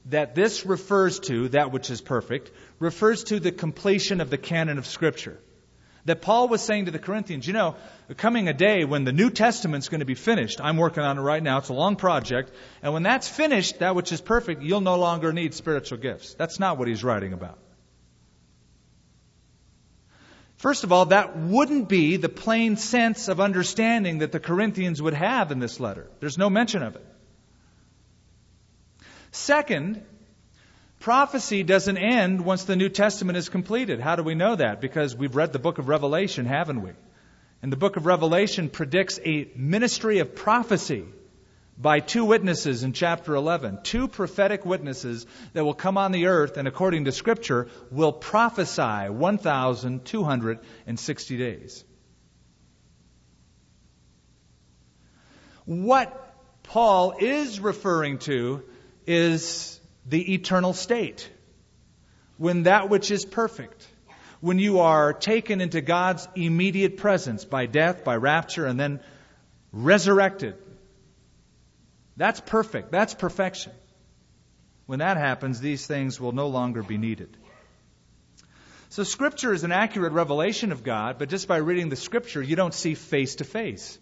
that 0.07 0.35
this 0.35 0.65
refers 0.65 1.19
to, 1.21 1.49
that 1.49 1.71
which 1.71 1.89
is 1.89 2.01
perfect, 2.01 2.51
refers 2.79 3.23
to 3.25 3.39
the 3.39 3.51
completion 3.51 4.19
of 4.19 4.29
the 4.29 4.37
canon 4.37 4.77
of 4.77 4.85
Scripture. 4.85 5.39
That 6.05 6.21
Paul 6.21 6.49
was 6.49 6.61
saying 6.61 6.85
to 6.85 6.91
the 6.91 6.99
Corinthians, 6.99 7.47
you 7.47 7.53
know, 7.53 7.77
coming 8.17 8.49
a 8.49 8.53
day 8.53 8.83
when 8.83 9.05
the 9.05 9.13
New 9.13 9.29
Testament's 9.29 9.87
going 9.87 10.01
to 10.01 10.05
be 10.05 10.15
finished. 10.15 10.59
I'm 10.61 10.75
working 10.75 11.01
on 11.01 11.17
it 11.17 11.21
right 11.21 11.41
now. 11.41 11.59
It's 11.59 11.69
a 11.69 11.73
long 11.73 11.95
project. 11.95 12.51
And 12.81 12.91
when 12.91 13.03
that's 13.03 13.29
finished, 13.29 13.79
that 13.79 13.95
which 13.95 14.11
is 14.11 14.19
perfect, 14.19 14.61
you'll 14.61 14.81
no 14.81 14.97
longer 14.97 15.31
need 15.31 15.53
spiritual 15.53 15.99
gifts. 15.99 16.33
That's 16.33 16.59
not 16.59 16.77
what 16.77 16.89
he's 16.89 17.05
writing 17.05 17.31
about. 17.31 17.57
First 20.57 20.83
of 20.83 20.91
all, 20.91 21.05
that 21.05 21.37
wouldn't 21.37 21.87
be 21.87 22.17
the 22.17 22.29
plain 22.29 22.75
sense 22.75 23.29
of 23.29 23.39
understanding 23.39 24.19
that 24.19 24.33
the 24.33 24.39
Corinthians 24.41 25.01
would 25.01 25.13
have 25.13 25.51
in 25.51 25.59
this 25.59 25.79
letter. 25.79 26.09
There's 26.19 26.37
no 26.37 26.49
mention 26.49 26.83
of 26.83 26.95
it. 26.97 27.05
Second, 29.33 30.01
prophecy 30.99 31.63
doesn't 31.63 31.97
end 31.97 32.45
once 32.45 32.65
the 32.65 32.75
New 32.75 32.89
Testament 32.89 33.35
is 33.35 33.49
completed. 33.49 33.99
How 33.99 34.15
do 34.15 34.21
we 34.21 34.35
know 34.35 34.55
that? 34.55 34.79
Because 34.79 35.15
we've 35.15 35.35
read 35.35 35.51
the 35.51 35.59
book 35.59 35.79
of 35.79 35.87
Revelation, 35.87 36.45
haven't 36.45 36.83
we? 36.83 36.91
And 37.63 37.71
the 37.71 37.77
book 37.77 37.97
of 37.97 38.05
Revelation 38.05 38.69
predicts 38.69 39.19
a 39.25 39.49
ministry 39.55 40.19
of 40.19 40.35
prophecy 40.35 41.05
by 41.79 41.99
two 41.99 42.25
witnesses 42.25 42.83
in 42.83 42.93
chapter 42.93 43.33
11. 43.33 43.79
Two 43.81 44.07
prophetic 44.07 44.65
witnesses 44.65 45.25
that 45.53 45.65
will 45.65 45.73
come 45.73 45.97
on 45.97 46.11
the 46.11 46.27
earth 46.27 46.57
and, 46.57 46.67
according 46.67 47.05
to 47.05 47.11
Scripture, 47.11 47.69
will 47.89 48.11
prophesy 48.11 49.09
1,260 49.09 51.37
days. 51.37 51.83
What 55.65 56.35
Paul 56.61 57.15
is 57.19 57.59
referring 57.59 58.19
to 58.19 58.63
is 59.07 59.79
the 60.05 60.33
eternal 60.33 60.73
state. 60.73 61.29
When 62.37 62.63
that 62.63 62.89
which 62.89 63.11
is 63.11 63.25
perfect, 63.25 63.87
when 64.41 64.59
you 64.59 64.79
are 64.79 65.13
taken 65.13 65.61
into 65.61 65.81
God's 65.81 66.27
immediate 66.35 66.97
presence 66.97 67.45
by 67.45 67.65
death, 67.65 68.03
by 68.03 68.17
rapture, 68.17 68.65
and 68.65 68.79
then 68.79 68.99
resurrected. 69.71 70.55
That's 72.17 72.39
perfect. 72.39 72.91
That's 72.91 73.13
perfection. 73.13 73.71
When 74.85 74.99
that 74.99 75.17
happens, 75.17 75.61
these 75.61 75.87
things 75.87 76.19
will 76.19 76.33
no 76.33 76.47
longer 76.47 76.83
be 76.83 76.97
needed. 76.97 77.37
So, 78.89 79.03
Scripture 79.03 79.53
is 79.53 79.63
an 79.63 79.71
accurate 79.71 80.13
revelation 80.13 80.71
of 80.71 80.83
God, 80.83 81.17
but 81.17 81.29
just 81.29 81.47
by 81.47 81.57
reading 81.57 81.89
the 81.89 81.95
Scripture, 81.95 82.41
you 82.41 82.55
don't 82.55 82.73
see 82.73 82.93
face 82.93 83.35
to 83.35 83.43
face. 83.43 83.97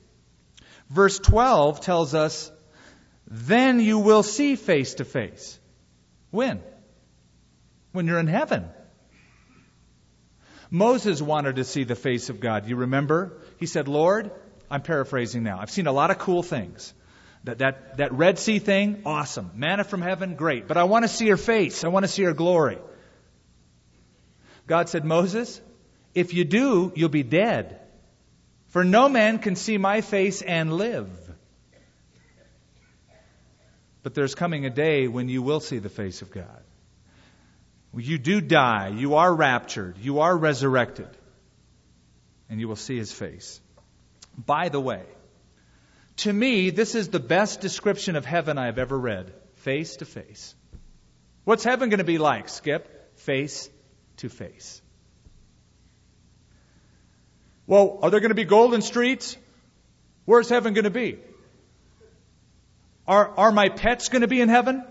Verse 0.89 1.19
12 1.19 1.79
tells 1.81 2.13
us, 2.13 2.51
Then 3.33 3.79
you 3.79 3.97
will 3.97 4.23
see 4.23 4.57
face 4.57 4.95
to 4.95 5.05
face. 5.05 5.57
When? 6.31 6.61
When 7.93 8.05
you're 8.05 8.19
in 8.19 8.27
heaven. 8.27 8.69
Moses 10.69 11.21
wanted 11.21 11.55
to 11.55 11.63
see 11.63 11.85
the 11.85 11.95
face 11.95 12.29
of 12.29 12.41
God. 12.41 12.67
You 12.67 12.75
remember? 12.75 13.41
He 13.57 13.67
said, 13.67 13.87
Lord, 13.87 14.31
I'm 14.69 14.81
paraphrasing 14.81 15.43
now. 15.43 15.59
I've 15.61 15.71
seen 15.71 15.87
a 15.87 15.93
lot 15.93 16.11
of 16.11 16.17
cool 16.17 16.43
things. 16.43 16.93
That, 17.45 17.59
that, 17.59 17.97
that 17.97 18.11
Red 18.11 18.37
Sea 18.37 18.59
thing, 18.59 19.01
awesome. 19.05 19.51
Manna 19.55 19.85
from 19.85 20.01
heaven, 20.01 20.35
great. 20.35 20.67
But 20.67 20.75
I 20.75 20.83
want 20.83 21.03
to 21.03 21.09
see 21.09 21.25
your 21.25 21.37
face. 21.37 21.85
I 21.85 21.87
want 21.87 22.03
to 22.03 22.11
see 22.11 22.23
your 22.23 22.33
glory. 22.33 22.79
God 24.67 24.89
said, 24.89 25.05
Moses, 25.05 25.61
if 26.13 26.33
you 26.33 26.43
do, 26.43 26.91
you'll 26.95 27.09
be 27.09 27.23
dead. 27.23 27.79
For 28.67 28.83
no 28.83 29.07
man 29.07 29.39
can 29.39 29.55
see 29.55 29.77
my 29.77 30.01
face 30.01 30.41
and 30.41 30.73
live. 30.73 31.09
But 34.03 34.13
there's 34.15 34.35
coming 34.35 34.65
a 34.65 34.69
day 34.69 35.07
when 35.07 35.29
you 35.29 35.41
will 35.41 35.59
see 35.59 35.77
the 35.77 35.89
face 35.89 36.21
of 36.21 36.31
God. 36.31 36.63
You 37.95 38.17
do 38.17 38.41
die. 38.41 38.89
You 38.89 39.15
are 39.15 39.33
raptured. 39.33 39.97
You 39.99 40.19
are 40.21 40.35
resurrected. 40.35 41.09
And 42.49 42.59
you 42.59 42.67
will 42.67 42.75
see 42.75 42.97
his 42.97 43.11
face. 43.11 43.59
By 44.37 44.69
the 44.69 44.79
way, 44.79 45.03
to 46.17 46.33
me, 46.33 46.69
this 46.69 46.95
is 46.95 47.09
the 47.09 47.19
best 47.19 47.61
description 47.61 48.15
of 48.15 48.25
heaven 48.25 48.57
I 48.57 48.65
have 48.67 48.79
ever 48.79 48.97
read 48.97 49.33
face 49.55 49.97
to 49.97 50.05
face. 50.05 50.55
What's 51.43 51.63
heaven 51.63 51.89
going 51.89 51.99
to 51.99 52.03
be 52.03 52.17
like, 52.17 52.49
Skip? 52.49 53.17
Face 53.19 53.69
to 54.17 54.29
face. 54.29 54.81
Well, 57.67 57.99
are 58.01 58.09
there 58.09 58.19
going 58.19 58.29
to 58.29 58.35
be 58.35 58.45
golden 58.45 58.81
streets? 58.81 59.37
Where's 60.25 60.49
heaven 60.49 60.73
going 60.73 60.85
to 60.85 60.89
be? 60.89 61.19
Are, 63.11 63.29
are 63.37 63.51
my 63.51 63.67
pets 63.67 64.07
going 64.07 64.21
to 64.21 64.29
be 64.29 64.39
in 64.39 64.47
heaven? 64.47 64.85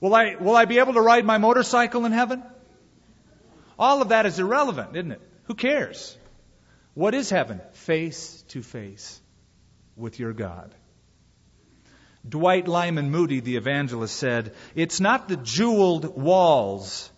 Will 0.00 0.12
I, 0.12 0.34
will 0.34 0.56
I 0.56 0.64
be 0.64 0.80
able 0.80 0.94
to 0.94 1.00
ride 1.00 1.24
my 1.24 1.38
motorcycle 1.38 2.04
in 2.06 2.10
heaven? 2.10 2.42
All 3.78 4.02
of 4.02 4.08
that 4.08 4.26
is 4.26 4.40
irrelevant, 4.40 4.96
isn't 4.96 5.12
it? 5.12 5.20
Who 5.44 5.54
cares? 5.54 6.18
What 6.94 7.14
is 7.14 7.30
heaven? 7.30 7.60
Face 7.74 8.42
to 8.48 8.64
face 8.64 9.20
with 9.94 10.18
your 10.18 10.32
God. 10.32 10.74
Dwight 12.28 12.66
Lyman 12.66 13.12
Moody, 13.12 13.38
the 13.38 13.56
evangelist, 13.56 14.16
said, 14.16 14.52
It's 14.74 14.98
not 14.98 15.28
the 15.28 15.36
jeweled 15.36 16.20
walls 16.20 17.12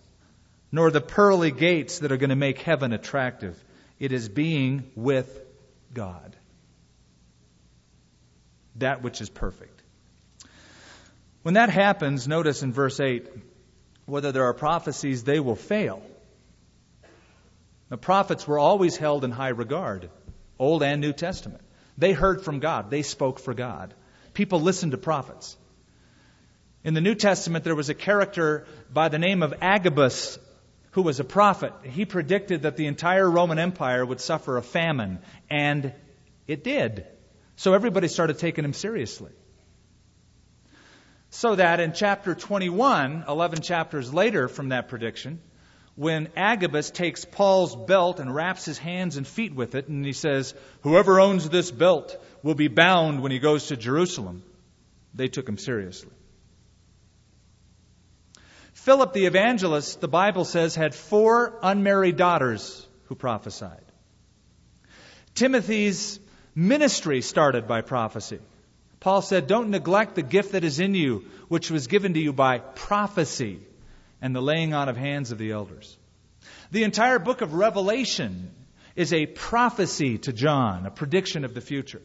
nor 0.71 0.91
the 0.91 1.01
pearly 1.01 1.53
gates 1.53 2.01
that 2.01 2.13
are 2.13 2.19
going 2.19 2.29
to 2.29 2.37
make 2.37 2.59
heaven 2.59 2.93
attractive. 2.93 3.57
It 3.99 4.13
is 4.13 4.29
being 4.29 4.91
with 4.95 5.43
God. 5.95 6.37
That 8.79 9.03
which 9.03 9.21
is 9.21 9.29
perfect. 9.29 9.83
When 11.43 11.55
that 11.55 11.71
happens, 11.71 12.29
notice 12.29 12.63
in 12.63 12.73
verse 12.73 13.01
8, 13.01 13.27
whether 14.07 14.33
there 14.33 14.45
are 14.45 14.55
prophecies, 14.55 15.25
they 15.25 15.41
will 15.41 15.57
fail. 15.57 16.03
The 17.89 17.97
prophets 17.97 18.47
were 18.47 18.59
always 18.59 18.97
held 18.97 19.25
in 19.25 19.31
high 19.31 19.49
regard, 19.49 20.11
Old 20.59 20.83
and 20.83 21.01
New 21.01 21.13
Testament. 21.13 21.63
They 21.97 22.13
heard 22.13 22.43
from 22.43 22.61
God, 22.61 22.91
they 22.91 23.03
spoke 23.03 23.39
for 23.39 23.55
God. 23.55 23.95
People 24.35 24.61
listened 24.61 24.93
to 24.93 24.99
prophets. 24.99 25.57
In 26.85 26.95
the 26.95 27.01
New 27.01 27.15
Testament, 27.15 27.65
there 27.65 27.75
was 27.75 27.89
a 27.89 27.95
character 27.95 28.67
by 28.93 29.09
the 29.09 29.19
name 29.19 29.43
of 29.43 29.55
Agabus 29.61 30.39
who 30.93 31.03
was 31.03 31.21
a 31.21 31.25
prophet. 31.25 31.73
He 31.83 32.05
predicted 32.05 32.63
that 32.63 32.77
the 32.77 32.87
entire 32.87 33.29
Roman 33.29 33.59
Empire 33.59 34.05
would 34.05 34.21
suffer 34.21 34.57
a 34.57 34.63
famine, 34.63 35.19
and 35.51 35.93
it 36.47 36.63
did. 36.63 37.07
So 37.59 37.75
everybody 37.75 38.07
started 38.07 38.39
taking 38.39 38.65
him 38.65 38.73
seriously. 38.73 39.33
So 41.31 41.57
that 41.57 41.81
in 41.81 41.93
chapter 41.93 42.37
21, 42.37 43.25
11 43.27 43.63
chapters 43.63 44.15
later 44.15 44.47
from 44.47 44.69
that 44.69 44.89
prediction, 44.89 45.41
when 45.97 46.29
Agabus 46.37 46.93
takes 46.93 47.25
Paul's 47.25 47.75
belt 47.75 48.21
and 48.21 48.33
wraps 48.33 48.65
his 48.65 48.79
hands 48.79 49.17
and 49.17 49.27
feet 49.27 49.57
with 49.57 49.75
it, 49.75 49.89
and 49.89 50.07
he 50.07 50.13
says, 50.13 50.55
Whoever 50.83 51.19
owns 51.19 51.49
this 51.49 51.73
belt 51.73 52.17
will 52.45 52.55
be 52.55 52.69
bound 52.69 53.25
when 53.25 53.33
he 53.33 53.41
goes 53.41 53.67
to 53.67 53.77
Jerusalem, 53.77 54.45
they 55.13 55.27
took 55.27 55.49
him 55.49 55.59
seriously. 55.59 56.13
Philip 58.73 59.13
the 59.13 59.27
evangelist, 59.27 60.01
the 60.01 60.07
Bible 60.07 60.45
says, 60.45 60.77
had 60.77 60.95
four 60.95 61.59
unmarried 61.61 62.17
daughters 62.17 62.87
who 63.07 63.17
prophesied. 63.17 63.85
Timothy's 65.35 66.21
ministry 66.59 67.23
started 67.23 67.69
by 67.69 67.83
prophecy. 67.83 68.41
Paul 68.99 69.23
said, 69.23 69.47
Don't 69.47 69.71
neglect 69.71 70.17
the 70.17 70.23
gift 70.23 70.53
that 70.53 70.65
is 70.65 70.81
in 70.81 70.95
you, 70.95 71.25
which 71.47 71.71
was 71.71 71.87
given 71.87 72.15
to 72.15 72.21
you 72.21 72.33
by 72.33 72.59
prophecy 72.59 73.61
and 74.21 74.35
the 74.35 74.43
laying 74.43 74.75
on 74.75 74.89
of 74.89 74.97
hands 74.97 75.31
of 75.31 75.39
the 75.39 75.53
elders. 75.53 75.97
The 76.73 76.83
entire 76.83 77.21
book 77.21 77.41
of 77.43 77.55
Revelation 77.55 78.51
is 78.97 79.13
a 79.13 79.27
prophecy 79.27 80.19
to 80.19 80.33
John, 80.33 80.85
a 80.85 80.91
prediction 80.91 81.45
of 81.45 81.55
the 81.55 81.61
future. 81.61 82.03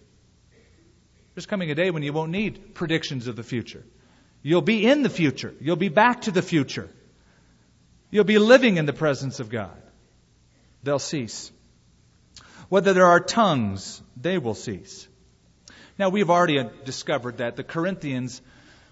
There's 1.33 1.47
coming 1.47 1.71
a 1.71 1.75
day 1.75 1.89
when 1.89 2.03
you 2.03 2.13
won't 2.13 2.31
need 2.31 2.75
predictions 2.75 3.25
of 3.25 3.35
the 3.35 3.43
future. 3.43 3.83
You'll 4.43 4.61
be 4.61 4.85
in 4.85 5.01
the 5.01 5.09
future. 5.09 5.53
You'll 5.59 5.77
be 5.77 5.89
back 5.89 6.21
to 6.21 6.31
the 6.31 6.43
future. 6.43 6.89
You'll 8.11 8.23
be 8.23 8.37
living 8.37 8.77
in 8.77 8.85
the 8.85 8.93
presence 8.93 9.39
of 9.39 9.49
God. 9.49 9.81
They'll 10.83 10.99
cease. 10.99 11.51
Whether 12.73 12.93
there 12.93 13.05
are 13.05 13.19
tongues, 13.19 14.01
they 14.19 14.39
will 14.39 14.55
cease. 14.55 15.07
Now, 15.99 16.09
we've 16.09 16.31
already 16.31 16.59
discovered 16.85 17.37
that 17.37 17.55
the 17.55 17.63
Corinthians 17.63 18.41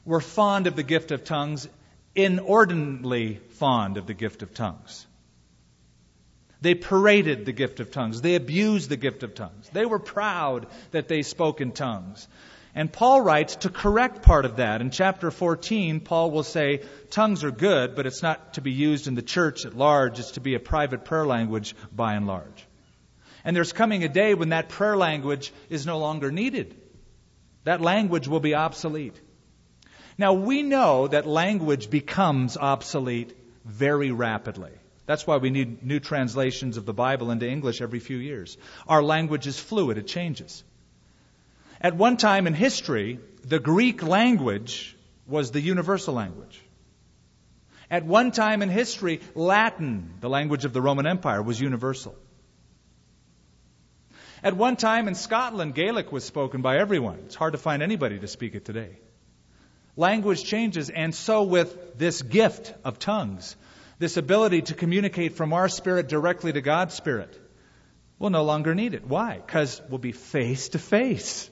were 0.05 0.21
fond 0.21 0.67
of 0.67 0.75
the 0.75 0.83
gift 0.83 1.09
of 1.09 1.23
tongues, 1.23 1.67
inordinately 2.13 3.39
fond 3.57 3.97
of 3.97 4.05
the 4.05 4.13
gift 4.13 4.43
of 4.43 4.53
tongues. 4.53 5.07
They 6.61 6.75
paraded 6.75 7.47
the 7.47 7.53
gift 7.53 7.79
of 7.79 7.89
tongues. 7.89 8.21
They 8.21 8.35
abused 8.35 8.87
the 8.87 8.97
gift 8.97 9.23
of 9.23 9.33
tongues. 9.33 9.67
They 9.73 9.87
were 9.87 9.97
proud 9.97 10.67
that 10.91 11.07
they 11.07 11.23
spoke 11.23 11.59
in 11.59 11.71
tongues. 11.71 12.27
And 12.75 12.93
Paul 12.93 13.21
writes 13.21 13.55
to 13.55 13.69
correct 13.71 14.21
part 14.21 14.45
of 14.45 14.57
that. 14.57 14.81
In 14.81 14.91
chapter 14.91 15.31
14, 15.31 16.01
Paul 16.01 16.29
will 16.29 16.43
say, 16.43 16.83
tongues 17.09 17.43
are 17.43 17.49
good, 17.49 17.95
but 17.95 18.05
it's 18.05 18.21
not 18.21 18.53
to 18.53 18.61
be 18.61 18.73
used 18.73 19.07
in 19.07 19.15
the 19.15 19.23
church 19.23 19.65
at 19.65 19.75
large. 19.75 20.19
It's 20.19 20.33
to 20.33 20.39
be 20.39 20.53
a 20.53 20.59
private 20.59 21.03
prayer 21.03 21.25
language 21.25 21.75
by 21.91 22.13
and 22.13 22.27
large. 22.27 22.67
And 23.43 23.55
there's 23.55 23.73
coming 23.73 24.03
a 24.03 24.09
day 24.09 24.33
when 24.33 24.49
that 24.49 24.69
prayer 24.69 24.97
language 24.97 25.51
is 25.69 25.85
no 25.85 25.99
longer 25.99 26.31
needed. 26.31 26.75
That 27.63 27.81
language 27.81 28.27
will 28.27 28.39
be 28.39 28.55
obsolete. 28.55 29.19
Now, 30.17 30.33
we 30.33 30.61
know 30.61 31.07
that 31.07 31.25
language 31.25 31.89
becomes 31.89 32.57
obsolete 32.57 33.35
very 33.65 34.11
rapidly. 34.11 34.71
That's 35.05 35.25
why 35.25 35.37
we 35.37 35.49
need 35.49 35.83
new 35.83 35.99
translations 35.99 36.77
of 36.77 36.85
the 36.85 36.93
Bible 36.93 37.31
into 37.31 37.49
English 37.49 37.81
every 37.81 37.99
few 37.99 38.17
years. 38.17 38.57
Our 38.87 39.03
language 39.03 39.47
is 39.47 39.59
fluid, 39.59 39.97
it 39.97 40.07
changes. 40.07 40.63
At 41.81 41.95
one 41.95 42.17
time 42.17 42.45
in 42.47 42.53
history, 42.53 43.19
the 43.43 43.59
Greek 43.59 44.03
language 44.03 44.95
was 45.27 45.51
the 45.51 45.61
universal 45.61 46.13
language. 46.13 46.61
At 47.89 48.05
one 48.05 48.31
time 48.31 48.61
in 48.61 48.69
history, 48.69 49.19
Latin, 49.35 50.13
the 50.21 50.29
language 50.29 50.63
of 50.63 50.73
the 50.73 50.81
Roman 50.81 51.07
Empire, 51.07 51.41
was 51.41 51.59
universal. 51.59 52.15
At 54.43 54.57
one 54.57 54.75
time 54.75 55.07
in 55.07 55.13
Scotland, 55.13 55.75
Gaelic 55.75 56.11
was 56.11 56.23
spoken 56.23 56.61
by 56.61 56.77
everyone. 56.77 57.19
It's 57.25 57.35
hard 57.35 57.53
to 57.53 57.59
find 57.59 57.83
anybody 57.83 58.19
to 58.19 58.27
speak 58.27 58.55
it 58.55 58.65
today. 58.65 58.97
Language 59.95 60.43
changes, 60.43 60.89
and 60.89 61.13
so 61.13 61.43
with 61.43 61.97
this 61.97 62.23
gift 62.23 62.73
of 62.83 62.97
tongues, 62.97 63.55
this 63.99 64.17
ability 64.17 64.63
to 64.63 64.73
communicate 64.73 65.35
from 65.35 65.53
our 65.53 65.69
spirit 65.69 66.07
directly 66.09 66.51
to 66.53 66.61
God's 66.61 66.95
spirit, 66.95 67.39
we'll 68.17 68.31
no 68.31 68.43
longer 68.43 68.73
need 68.73 68.95
it. 68.95 69.05
Why? 69.05 69.35
Because 69.35 69.79
we'll 69.89 69.99
be 69.99 70.11
face 70.11 70.69
to 70.69 70.79
face. 70.79 71.49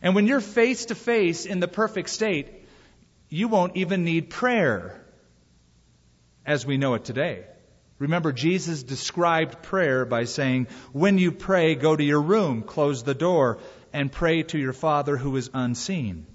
And 0.00 0.16
when 0.16 0.26
you're 0.26 0.40
face 0.40 0.86
to 0.86 0.96
face 0.96 1.46
in 1.46 1.60
the 1.60 1.68
perfect 1.68 2.08
state, 2.08 2.48
you 3.28 3.46
won't 3.46 3.76
even 3.76 4.02
need 4.02 4.28
prayer 4.28 5.00
as 6.44 6.66
we 6.66 6.78
know 6.78 6.94
it 6.94 7.04
today. 7.04 7.44
Remember, 8.02 8.32
Jesus 8.32 8.82
described 8.82 9.62
prayer 9.62 10.04
by 10.04 10.24
saying, 10.24 10.66
When 10.90 11.18
you 11.18 11.30
pray, 11.30 11.76
go 11.76 11.94
to 11.94 12.02
your 12.02 12.20
room, 12.20 12.62
close 12.62 13.04
the 13.04 13.14
door, 13.14 13.60
and 13.92 14.10
pray 14.10 14.42
to 14.42 14.58
your 14.58 14.72
Father 14.72 15.16
who 15.16 15.36
is 15.36 15.50
unseen. 15.54 16.26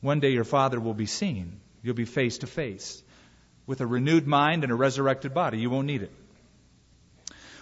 One 0.00 0.18
day 0.18 0.30
your 0.30 0.42
Father 0.42 0.80
will 0.80 0.92
be 0.92 1.06
seen. 1.06 1.60
You'll 1.84 1.94
be 1.94 2.04
face 2.04 2.38
to 2.38 2.48
face. 2.48 3.00
With 3.68 3.80
a 3.80 3.86
renewed 3.86 4.26
mind 4.26 4.64
and 4.64 4.72
a 4.72 4.74
resurrected 4.74 5.34
body, 5.34 5.58
you 5.58 5.70
won't 5.70 5.86
need 5.86 6.02
it. 6.02 6.12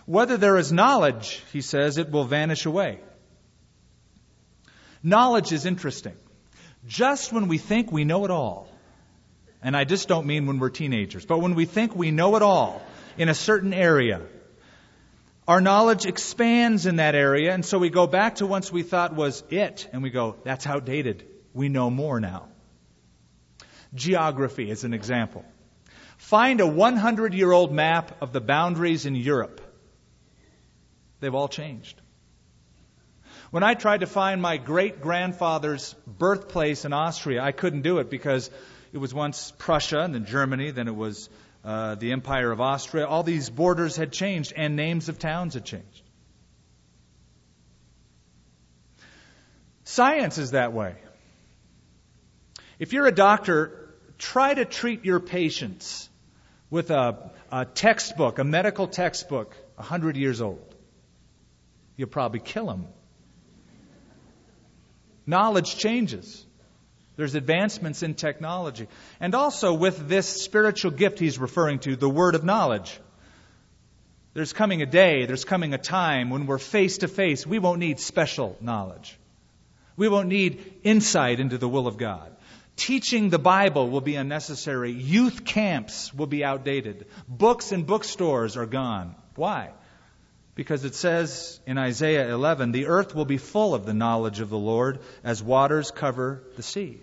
Whether 0.07 0.39
there 0.39 0.57
is 0.57 0.73
knowledge, 0.73 1.43
he 1.53 1.61
says, 1.61 1.99
it 1.99 2.11
will 2.11 2.25
vanish 2.25 2.65
away. 2.65 3.01
Knowledge 5.03 5.53
is 5.53 5.67
interesting. 5.67 6.17
Just 6.87 7.35
when 7.35 7.49
we 7.49 7.59
think 7.59 7.93
we 7.93 8.07
know 8.07 8.25
it 8.25 8.31
all, 8.31 8.72
and 9.62 9.77
I 9.77 9.85
just 9.85 10.09
don't 10.09 10.27
mean 10.27 10.46
when 10.46 10.59
we're 10.59 10.70
teenagers, 10.70 11.25
but 11.25 11.38
when 11.38 11.55
we 11.55 11.64
think 11.64 11.94
we 11.94 12.11
know 12.11 12.37
it 12.37 12.42
all 12.42 12.83
in 13.16 13.29
a 13.29 13.35
certain 13.35 13.72
area, 13.72 14.20
our 15.46 15.61
knowledge 15.61 16.07
expands 16.07 16.87
in 16.87 16.96
that 16.96 17.14
area, 17.14 17.53
and 17.53 17.64
so 17.64 17.79
we 17.79 17.90
go 17.90 18.07
back 18.07 18.37
to 18.37 18.46
once 18.46 18.72
we 18.72 18.83
thought 18.83 19.14
was 19.14 19.42
it, 19.51 19.88
and 19.92 20.03
we 20.03 20.11
go, 20.11 20.37
that's 20.44 20.66
outdated. 20.66 21.27
We 21.53 21.68
know 21.68 21.90
more 21.90 22.20
now. 22.20 22.48
Geography 23.94 24.70
is 24.70 24.85
an 24.85 24.94
example. 24.94 25.44
Find 26.16 26.61
a 26.61 26.66
100 26.66 27.35
year 27.35 27.51
old 27.51 27.72
map 27.72 28.22
of 28.22 28.33
the 28.33 28.40
boundaries 28.40 29.07
in 29.07 29.16
Europe. 29.16 29.61
They've 31.20 31.35
all 31.35 31.48
changed. 31.48 32.01
When 33.51 33.62
I 33.62 33.75
tried 33.75 34.01
to 34.01 34.07
find 34.07 34.40
my 34.40 34.57
great 34.57 35.03
grandfather's 35.03 35.94
birthplace 36.07 36.85
in 36.85 36.92
Austria, 36.92 37.42
I 37.42 37.53
couldn't 37.53 37.83
do 37.83 37.98
it 37.98 38.09
because 38.09 38.51
it 38.92 38.98
was 38.98 39.14
once 39.14 39.52
Prussia, 39.59 40.00
and 40.00 40.14
then 40.14 40.26
Germany, 40.26 40.70
then 40.70 40.87
it 40.87 40.94
was 40.94 41.31
uh, 41.64 41.94
the 41.94 42.12
Empire 42.12 42.50
of 42.50 42.61
Austria. 42.61 43.07
All 43.07 43.22
these 43.22 43.48
borders 43.48 43.96
had 43.96 44.12
changed, 44.12 44.52
and 44.55 44.76
names 44.76 45.09
of 45.09 45.18
towns 45.18 45.55
had 45.55 45.64
changed. 45.64 46.02
Science 49.85 50.38
is 50.38 50.52
that 50.52 50.72
way. 50.72 50.94
If 52.78 52.92
you're 52.92 53.07
a 53.07 53.12
doctor, 53.12 53.94
try 54.18 54.55
to 54.55 54.64
treat 54.64 55.05
your 55.05 55.20
patients 55.20 56.09
with 56.70 56.90
a, 56.90 57.31
a 57.50 57.64
textbook, 57.64 58.38
a 58.38 58.44
medical 58.44 58.87
textbook, 58.87 59.55
100 59.76 60.16
years 60.16 60.40
old. 60.40 60.74
You'll 61.96 62.09
probably 62.09 62.40
kill 62.40 62.66
them. 62.66 62.87
Knowledge 65.26 65.76
changes. 65.76 66.44
There's 67.23 67.37
advancements 67.37 68.03
in 68.03 68.15
technology. 68.15 68.89
And 69.21 69.37
also 69.37 69.75
with 69.75 70.09
this 70.09 70.27
spiritual 70.27 70.91
gift 70.91 71.21
he's 71.21 71.39
referring 71.39 71.79
to, 71.79 71.95
the 71.95 72.11
word 72.11 72.35
of 72.35 72.43
knowledge. 72.43 72.99
There's 74.35 74.53
coming 74.53 74.83
a 74.83 74.87
day, 74.87 75.25
there's 75.27 75.45
coming 75.45 75.73
a 75.73 75.79
time 75.79 76.31
when 76.31 76.47
we're 76.47 76.59
face 76.59 76.99
to 76.99 77.07
face. 77.07 77.47
We 77.47 77.61
won't 77.61 77.79
need 77.79 78.01
special 78.01 78.57
knowledge. 78.61 79.17
We 79.97 80.09
won't 80.09 80.31
need 80.31 80.81
insight 80.83 81.39
into 81.39 81.59
the 81.59 81.69
will 81.69 81.87
of 81.87 81.97
God. 81.97 82.35
Teaching 82.75 83.31
the 83.31 83.39
Bible 83.39 83.89
will 83.89 84.01
be 84.01 84.17
unnecessary. 84.17 84.91
Youth 84.91 85.45
camps 85.45 86.13
will 86.13 86.27
be 86.27 86.43
outdated. 86.43 87.07
Books 87.29 87.71
and 87.71 87.87
bookstores 87.87 88.57
are 88.57 88.67
gone. 88.67 89.15
Why? 89.37 89.71
Because 90.57 90.85
it 90.85 90.97
says 90.97 91.61
in 91.69 91.79
Isaiah 91.79 92.35
11, 92.35 92.73
the 92.73 92.87
earth 92.87 93.15
will 93.15 93.27
be 93.27 93.39
full 93.39 93.77
of 93.77 93.87
the 93.87 93.95
knowledge 93.95 94.41
of 94.41 94.51
the 94.51 94.59
Lord 94.59 94.99
as 95.23 95.41
waters 95.41 95.93
cover 95.93 96.43
the 96.57 96.65
sea. 96.65 96.99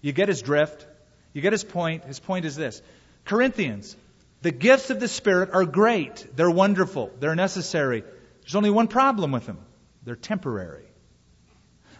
You 0.00 0.12
get 0.12 0.28
his 0.28 0.42
drift. 0.42 0.86
You 1.32 1.42
get 1.42 1.52
his 1.52 1.64
point. 1.64 2.04
His 2.04 2.20
point 2.20 2.44
is 2.44 2.56
this 2.56 2.82
Corinthians, 3.24 3.96
the 4.42 4.50
gifts 4.50 4.90
of 4.90 5.00
the 5.00 5.08
Spirit 5.08 5.50
are 5.52 5.64
great. 5.64 6.26
They're 6.36 6.50
wonderful. 6.50 7.10
They're 7.20 7.34
necessary. 7.34 8.04
There's 8.42 8.54
only 8.54 8.70
one 8.70 8.88
problem 8.88 9.32
with 9.32 9.46
them 9.46 9.58
they're 10.04 10.16
temporary. 10.16 10.86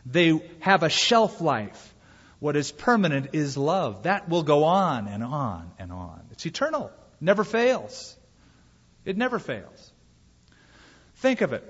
They 0.07 0.41
have 0.61 0.83
a 0.83 0.89
shelf 0.89 1.43
life. 1.43 1.95
What 2.39 2.57
is 2.57 2.73
permanent 2.73 3.31
is 3.35 3.57
love. 3.57 4.05
That 4.05 4.29
will 4.29 4.45
go 4.45 4.65
on 4.65 5.09
and 5.09 5.23
on 5.23 5.71
and 5.79 5.93
on. 5.93 6.23
It's 6.31 6.47
eternal, 6.47 6.91
never 7.21 7.45
fails. 7.45 8.17
It 9.05 9.17
never 9.17 9.39
fails. 9.39 9.93
Think 11.17 11.41
of 11.41 11.53
it. 11.53 11.65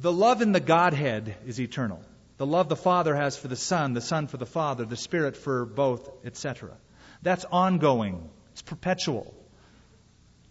The 0.00 0.12
love 0.12 0.42
in 0.42 0.52
the 0.52 0.60
Godhead 0.60 1.36
is 1.46 1.60
eternal. 1.60 2.02
The 2.38 2.46
love 2.46 2.68
the 2.68 2.76
Father 2.76 3.14
has 3.14 3.36
for 3.36 3.48
the 3.48 3.56
Son, 3.56 3.94
the 3.94 4.00
Son 4.00 4.26
for 4.26 4.36
the 4.36 4.46
Father, 4.46 4.84
the 4.84 4.96
Spirit 4.96 5.36
for 5.36 5.64
both, 5.64 6.10
etc. 6.24 6.76
That's 7.22 7.46
ongoing. 7.50 8.28
It's 8.52 8.62
perpetual. 8.62 9.34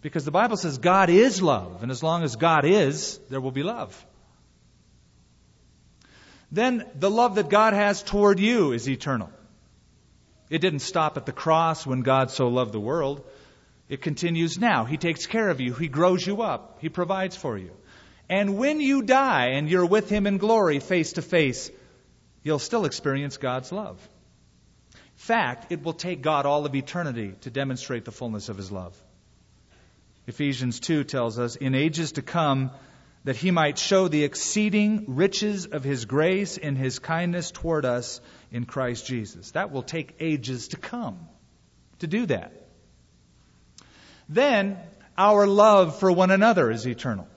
Because 0.02 0.24
the 0.24 0.30
Bible 0.30 0.56
says 0.56 0.78
God 0.78 1.10
is 1.10 1.40
love, 1.42 1.82
and 1.82 1.90
as 1.90 2.02
long 2.02 2.22
as 2.22 2.36
God 2.36 2.64
is, 2.64 3.18
there 3.30 3.40
will 3.40 3.52
be 3.52 3.62
love. 3.62 4.06
then 6.50 6.84
the 6.94 7.10
love 7.10 7.34
that 7.34 7.48
God 7.48 7.72
has 7.72 8.02
toward 8.02 8.38
you 8.38 8.72
is 8.72 8.88
eternal. 8.88 9.30
It 10.48 10.60
didn't 10.60 10.80
stop 10.80 11.16
at 11.16 11.26
the 11.26 11.32
cross 11.32 11.84
when 11.84 12.02
God 12.02 12.30
so 12.30 12.48
loved 12.48 12.72
the 12.72 12.80
world. 12.80 13.24
It 13.88 14.00
continues 14.00 14.58
now. 14.58 14.84
He 14.84 14.96
takes 14.96 15.26
care 15.26 15.48
of 15.48 15.60
you. 15.60 15.74
He 15.74 15.88
grows 15.88 16.26
you 16.26 16.42
up. 16.42 16.78
He 16.80 16.88
provides 16.88 17.36
for 17.36 17.58
you. 17.58 17.70
And 18.28 18.58
when 18.58 18.80
you 18.80 19.02
die 19.02 19.48
and 19.50 19.68
you're 19.68 19.86
with 19.86 20.08
Him 20.08 20.26
in 20.26 20.38
glory 20.38 20.80
face 20.80 21.14
to 21.14 21.22
face, 21.22 21.70
you'll 22.42 22.58
still 22.58 22.84
experience 22.84 23.36
God's 23.36 23.70
love. 23.70 23.98
Fact, 25.16 25.72
it 25.72 25.82
will 25.82 25.92
take 25.92 26.22
God 26.22 26.44
all 26.44 26.66
of 26.66 26.74
eternity 26.74 27.34
to 27.42 27.50
demonstrate 27.50 28.04
the 28.04 28.12
fullness 28.12 28.48
of 28.48 28.56
His 28.56 28.70
love. 28.70 28.96
Ephesians 30.26 30.80
2 30.80 31.04
tells 31.04 31.38
us, 31.38 31.56
in 31.56 31.74
ages 31.74 32.12
to 32.12 32.22
come, 32.22 32.70
that 33.24 33.36
He 33.36 33.50
might 33.50 33.78
show 33.78 34.08
the 34.08 34.24
exceeding 34.24 35.04
riches 35.08 35.66
of 35.66 35.84
His 35.84 36.04
grace 36.04 36.56
in 36.56 36.76
His 36.76 36.98
kindness 36.98 37.50
toward 37.50 37.84
us 37.84 38.20
in 38.52 38.64
Christ 38.64 39.06
Jesus. 39.06 39.52
That 39.52 39.70
will 39.70 39.82
take 39.82 40.16
ages 40.20 40.68
to 40.68 40.76
come 40.76 41.18
to 42.00 42.06
do 42.06 42.26
that. 42.26 42.52
Then, 44.28 44.78
our 45.16 45.46
love 45.46 45.98
for 45.98 46.10
one 46.10 46.30
another 46.30 46.70
is 46.70 46.86
eternal. 46.86 47.28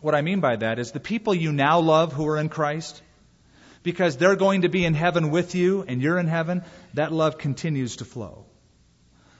What 0.00 0.14
I 0.14 0.22
mean 0.22 0.40
by 0.40 0.56
that 0.56 0.78
is 0.78 0.92
the 0.92 1.00
people 1.00 1.34
you 1.34 1.52
now 1.52 1.80
love 1.80 2.12
who 2.12 2.26
are 2.28 2.38
in 2.38 2.48
Christ, 2.48 3.02
because 3.82 4.16
they're 4.16 4.36
going 4.36 4.62
to 4.62 4.68
be 4.68 4.84
in 4.84 4.94
heaven 4.94 5.30
with 5.30 5.54
you 5.54 5.84
and 5.86 6.00
you're 6.02 6.18
in 6.18 6.26
heaven, 6.26 6.62
that 6.94 7.12
love 7.12 7.38
continues 7.38 7.96
to 7.96 8.04
flow. 8.04 8.44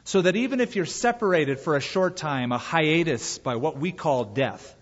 So 0.05 0.23
that 0.23 0.37
even 0.37 0.61
if 0.61 0.75
you're 0.75 0.87
separated 0.87 1.61
for 1.61 1.77
a 1.77 1.81
short 1.81 2.17
time, 2.17 2.51
a 2.51 2.59
hiatus 2.59 3.39
by 3.39 3.57
what 3.57 3.79
we 3.79 3.93
call 3.93 4.25
death, 4.25 4.75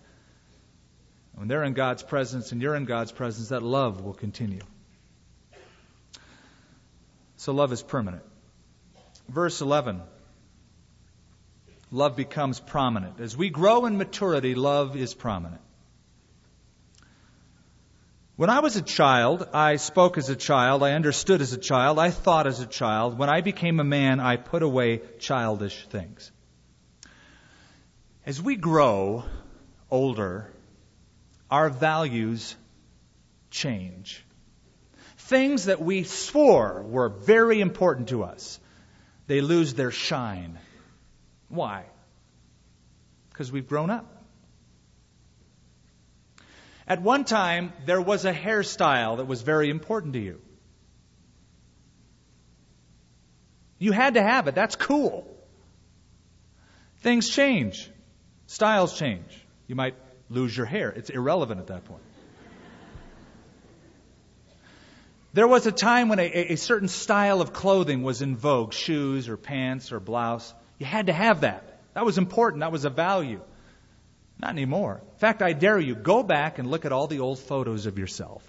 when 1.34 1.48
they're 1.48 1.64
in 1.64 1.74
God's 1.74 2.02
presence 2.02 2.52
and 2.52 2.62
you're 2.62 2.76
in 2.76 2.84
God's 2.84 3.12
presence, 3.12 3.48
that 3.48 3.62
love 3.62 4.00
will 4.00 4.14
continue. 4.14 4.62
So 7.36 7.52
love 7.52 7.72
is 7.72 7.82
permanent. 7.82 8.22
Verse 9.28 9.60
11. 9.60 10.00
Love 11.90 12.16
becomes 12.16 12.60
prominent. 12.60 13.20
As 13.20 13.36
we 13.36 13.50
grow 13.50 13.86
in 13.86 13.98
maturity, 13.98 14.54
love 14.54 14.96
is 14.96 15.12
prominent. 15.12 15.60
When 18.36 18.50
I 18.50 18.60
was 18.60 18.76
a 18.76 18.82
child, 18.82 19.48
I 19.54 19.76
spoke 19.76 20.18
as 20.18 20.28
a 20.28 20.36
child, 20.36 20.82
I 20.82 20.92
understood 20.92 21.40
as 21.40 21.54
a 21.54 21.58
child, 21.58 21.98
I 21.98 22.10
thought 22.10 22.46
as 22.46 22.60
a 22.60 22.66
child. 22.66 23.16
When 23.16 23.30
I 23.30 23.40
became 23.40 23.80
a 23.80 23.84
man, 23.84 24.20
I 24.20 24.36
put 24.36 24.62
away 24.62 25.00
childish 25.18 25.86
things. 25.88 26.30
As 28.26 28.42
we 28.42 28.56
grow 28.56 29.24
older, 29.90 30.52
our 31.50 31.70
values 31.70 32.54
change. 33.50 34.22
Things 35.16 35.64
that 35.64 35.80
we 35.80 36.02
swore 36.02 36.82
were 36.82 37.08
very 37.08 37.62
important 37.62 38.10
to 38.10 38.22
us, 38.22 38.60
they 39.28 39.40
lose 39.40 39.72
their 39.72 39.90
shine. 39.90 40.58
Why? 41.48 41.84
Because 43.30 43.50
we've 43.50 43.66
grown 43.66 43.88
up. 43.88 44.15
At 46.86 47.02
one 47.02 47.24
time, 47.24 47.72
there 47.84 48.00
was 48.00 48.24
a 48.24 48.32
hairstyle 48.32 49.16
that 49.16 49.26
was 49.26 49.42
very 49.42 49.70
important 49.70 50.12
to 50.12 50.20
you. 50.20 50.40
You 53.78 53.92
had 53.92 54.14
to 54.14 54.22
have 54.22 54.46
it. 54.46 54.54
That's 54.54 54.76
cool. 54.76 55.26
Things 56.98 57.28
change. 57.28 57.90
Styles 58.46 58.96
change. 58.98 59.26
You 59.66 59.74
might 59.74 59.96
lose 60.30 60.56
your 60.56 60.66
hair. 60.66 60.90
It's 60.90 61.10
irrelevant 61.10 61.60
at 61.60 61.66
that 61.68 61.84
point. 61.84 62.02
There 65.32 65.46
was 65.46 65.66
a 65.66 65.72
time 65.72 66.08
when 66.08 66.18
a, 66.18 66.52
a, 66.52 66.56
certain 66.56 66.88
style 66.88 67.42
of 67.42 67.52
clothing 67.52 68.02
was 68.02 68.22
in 68.22 68.38
vogue 68.38 68.72
shoes 68.72 69.28
or 69.28 69.36
pants 69.36 69.92
or 69.92 70.00
blouse. 70.00 70.54
You 70.78 70.86
had 70.86 71.08
to 71.08 71.12
have 71.12 71.42
that. 71.42 71.78
That 71.92 72.06
was 72.06 72.16
important. 72.16 72.60
That 72.60 72.72
was 72.72 72.86
a 72.86 72.90
value. 72.90 73.42
Not 74.38 74.50
anymore. 74.50 75.00
In 75.12 75.18
fact, 75.18 75.42
I 75.42 75.52
dare 75.52 75.78
you, 75.78 75.94
go 75.94 76.22
back 76.22 76.58
and 76.58 76.70
look 76.70 76.84
at 76.84 76.92
all 76.92 77.06
the 77.06 77.20
old 77.20 77.38
photos 77.38 77.86
of 77.86 77.98
yourself. 77.98 78.42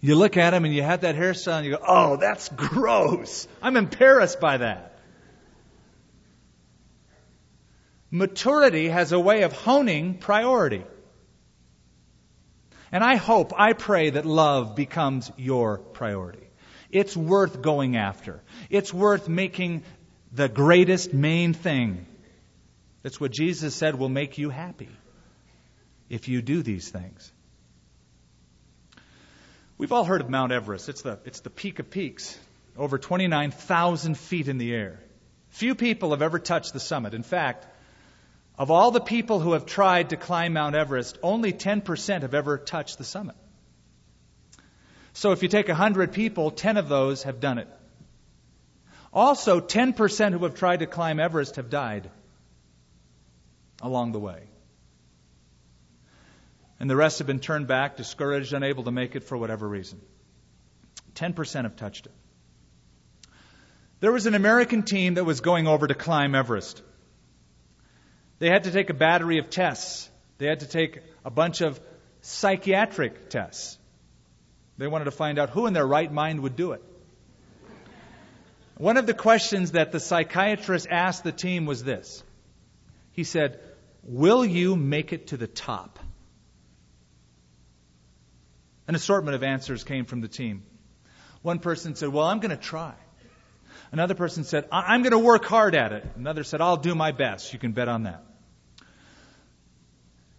You 0.00 0.14
look 0.14 0.36
at 0.36 0.50
them 0.50 0.64
and 0.64 0.74
you 0.74 0.82
have 0.82 1.02
that 1.02 1.14
hairstyle 1.14 1.58
and 1.58 1.66
you 1.66 1.72
go, 1.72 1.84
oh, 1.86 2.16
that's 2.16 2.48
gross. 2.48 3.46
I'm 3.62 3.76
embarrassed 3.76 4.40
by 4.40 4.56
that. 4.56 4.98
Maturity 8.10 8.88
has 8.88 9.12
a 9.12 9.20
way 9.20 9.42
of 9.42 9.52
honing 9.52 10.14
priority. 10.14 10.84
And 12.90 13.04
I 13.04 13.16
hope, 13.16 13.52
I 13.56 13.72
pray 13.74 14.10
that 14.10 14.26
love 14.26 14.74
becomes 14.74 15.30
your 15.36 15.78
priority. 15.78 16.48
It's 16.90 17.16
worth 17.16 17.62
going 17.62 17.96
after. 17.96 18.42
It's 18.68 18.92
worth 18.92 19.28
making 19.28 19.84
the 20.32 20.48
greatest 20.48 21.14
main 21.14 21.52
thing 21.52 22.06
that's 23.02 23.20
what 23.20 23.30
Jesus 23.30 23.74
said 23.74 23.94
will 23.98 24.08
make 24.08 24.38
you 24.38 24.50
happy 24.50 24.90
if 26.08 26.28
you 26.28 26.42
do 26.42 26.62
these 26.62 26.88
things. 26.88 27.32
We've 29.78 29.92
all 29.92 30.04
heard 30.04 30.20
of 30.20 30.28
Mount 30.28 30.52
Everest. 30.52 30.88
It's 30.90 31.02
the, 31.02 31.18
it's 31.24 31.40
the 31.40 31.48
peak 31.50 31.78
of 31.78 31.90
peaks, 31.90 32.38
over 32.76 32.98
29,000 32.98 34.18
feet 34.18 34.48
in 34.48 34.58
the 34.58 34.74
air. 34.74 35.00
Few 35.48 35.74
people 35.74 36.10
have 36.10 36.20
ever 36.20 36.38
touched 36.38 36.74
the 36.74 36.80
summit. 36.80 37.14
In 37.14 37.22
fact, 37.22 37.66
of 38.58 38.70
all 38.70 38.90
the 38.90 39.00
people 39.00 39.40
who 39.40 39.54
have 39.54 39.64
tried 39.64 40.10
to 40.10 40.16
climb 40.16 40.52
Mount 40.52 40.76
Everest, 40.76 41.16
only 41.22 41.54
10% 41.54 42.22
have 42.22 42.34
ever 42.34 42.58
touched 42.58 42.98
the 42.98 43.04
summit. 43.04 43.36
So 45.14 45.32
if 45.32 45.42
you 45.42 45.48
take 45.48 45.68
100 45.68 46.12
people, 46.12 46.50
10 46.50 46.76
of 46.76 46.88
those 46.90 47.22
have 47.22 47.40
done 47.40 47.56
it. 47.56 47.68
Also, 49.12 49.60
10% 49.60 50.32
who 50.32 50.44
have 50.44 50.54
tried 50.54 50.80
to 50.80 50.86
climb 50.86 51.18
Everest 51.18 51.56
have 51.56 51.70
died 51.70 52.10
along 53.80 54.12
the 54.12 54.20
way. 54.20 54.42
And 56.78 56.88
the 56.88 56.96
rest 56.96 57.18
have 57.18 57.26
been 57.26 57.40
turned 57.40 57.66
back, 57.66 57.96
discouraged, 57.96 58.52
unable 58.52 58.84
to 58.84 58.90
make 58.90 59.14
it 59.14 59.24
for 59.24 59.36
whatever 59.36 59.68
reason. 59.68 60.00
10% 61.14 61.62
have 61.64 61.76
touched 61.76 62.06
it. 62.06 62.12
There 64.00 64.12
was 64.12 64.26
an 64.26 64.34
American 64.34 64.82
team 64.82 65.14
that 65.14 65.24
was 65.24 65.40
going 65.40 65.66
over 65.68 65.86
to 65.86 65.94
climb 65.94 66.34
Everest. 66.34 66.82
They 68.38 68.48
had 68.48 68.64
to 68.64 68.70
take 68.70 68.88
a 68.88 68.94
battery 68.94 69.38
of 69.38 69.50
tests. 69.50 70.08
They 70.38 70.46
had 70.46 70.60
to 70.60 70.66
take 70.66 71.00
a 71.22 71.30
bunch 71.30 71.60
of 71.60 71.78
psychiatric 72.22 73.28
tests. 73.28 73.78
They 74.78 74.86
wanted 74.86 75.04
to 75.04 75.10
find 75.10 75.38
out 75.38 75.50
who 75.50 75.66
in 75.66 75.74
their 75.74 75.86
right 75.86 76.10
mind 76.10 76.40
would 76.40 76.56
do 76.56 76.72
it. 76.72 76.82
One 78.78 78.96
of 78.96 79.04
the 79.04 79.12
questions 79.12 79.72
that 79.72 79.92
the 79.92 80.00
psychiatrist 80.00 80.86
asked 80.90 81.22
the 81.22 81.32
team 81.32 81.66
was 81.66 81.84
this. 81.84 82.24
He 83.12 83.24
said, 83.24 83.60
Will 84.02 84.44
you 84.44 84.76
make 84.76 85.12
it 85.12 85.28
to 85.28 85.36
the 85.36 85.46
top? 85.46 85.98
An 88.88 88.94
assortment 88.94 89.34
of 89.34 89.42
answers 89.42 89.84
came 89.84 90.04
from 90.04 90.20
the 90.20 90.28
team. 90.28 90.64
One 91.42 91.58
person 91.58 91.94
said, 91.94 92.08
Well, 92.08 92.26
I'm 92.26 92.40
going 92.40 92.50
to 92.50 92.56
try. 92.56 92.94
Another 93.92 94.14
person 94.14 94.44
said, 94.44 94.66
I'm 94.70 95.02
going 95.02 95.12
to 95.12 95.18
work 95.18 95.44
hard 95.44 95.74
at 95.74 95.92
it. 95.92 96.06
Another 96.16 96.44
said, 96.44 96.60
I'll 96.60 96.76
do 96.76 96.94
my 96.94 97.12
best. 97.12 97.52
You 97.52 97.58
can 97.58 97.72
bet 97.72 97.88
on 97.88 98.04
that. 98.04 98.24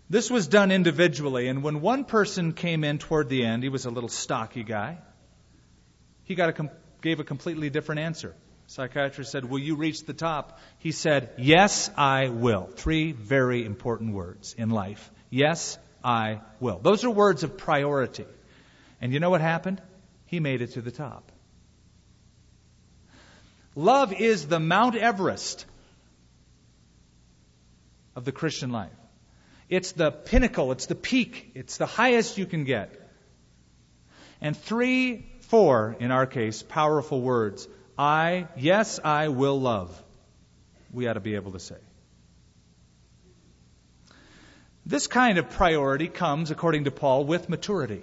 This 0.09 0.29
was 0.29 0.47
done 0.47 0.71
individually, 0.71 1.47
and 1.47 1.63
when 1.63 1.79
one 1.79 2.03
person 2.03 2.51
came 2.51 2.83
in 2.83 2.97
toward 2.97 3.29
the 3.29 3.45
end, 3.45 3.63
he 3.63 3.69
was 3.69 3.85
a 3.85 3.89
little 3.89 4.09
stocky 4.09 4.63
guy. 4.63 4.97
He 6.25 6.35
got 6.35 6.59
a, 6.59 6.71
gave 7.01 7.21
a 7.21 7.23
completely 7.23 7.69
different 7.69 8.01
answer. 8.01 8.35
Psychiatrist 8.71 9.33
said, 9.33 9.43
Will 9.43 9.59
you 9.59 9.75
reach 9.75 10.05
the 10.05 10.13
top? 10.13 10.57
He 10.79 10.93
said, 10.93 11.31
Yes, 11.37 11.91
I 11.97 12.29
will. 12.29 12.69
Three 12.73 13.11
very 13.11 13.65
important 13.65 14.13
words 14.13 14.55
in 14.57 14.69
life. 14.69 15.11
Yes, 15.29 15.77
I 16.01 16.39
will. 16.61 16.79
Those 16.79 17.03
are 17.03 17.09
words 17.09 17.43
of 17.43 17.57
priority. 17.57 18.25
And 19.01 19.11
you 19.11 19.19
know 19.19 19.29
what 19.29 19.41
happened? 19.41 19.81
He 20.25 20.39
made 20.39 20.61
it 20.61 20.71
to 20.75 20.81
the 20.81 20.89
top. 20.89 21.33
Love 23.75 24.13
is 24.13 24.47
the 24.47 24.59
Mount 24.61 24.95
Everest 24.95 25.65
of 28.15 28.23
the 28.23 28.31
Christian 28.31 28.71
life. 28.71 28.91
It's 29.67 29.91
the 29.91 30.11
pinnacle, 30.11 30.71
it's 30.71 30.85
the 30.85 30.95
peak, 30.95 31.51
it's 31.55 31.75
the 31.75 31.85
highest 31.85 32.37
you 32.37 32.45
can 32.45 32.63
get. 32.63 32.95
And 34.39 34.55
three, 34.55 35.29
four, 35.41 35.97
in 35.99 36.11
our 36.11 36.25
case, 36.25 36.63
powerful 36.63 37.19
words 37.19 37.67
I, 38.01 38.47
yes, 38.57 38.99
I 39.03 39.27
will 39.27 39.61
love, 39.61 39.91
we 40.91 41.07
ought 41.07 41.13
to 41.13 41.19
be 41.19 41.35
able 41.35 41.51
to 41.51 41.59
say. 41.59 41.75
This 44.87 45.05
kind 45.05 45.37
of 45.37 45.51
priority 45.51 46.07
comes, 46.07 46.49
according 46.49 46.85
to 46.85 46.91
Paul, 46.91 47.25
with 47.25 47.47
maturity. 47.47 48.01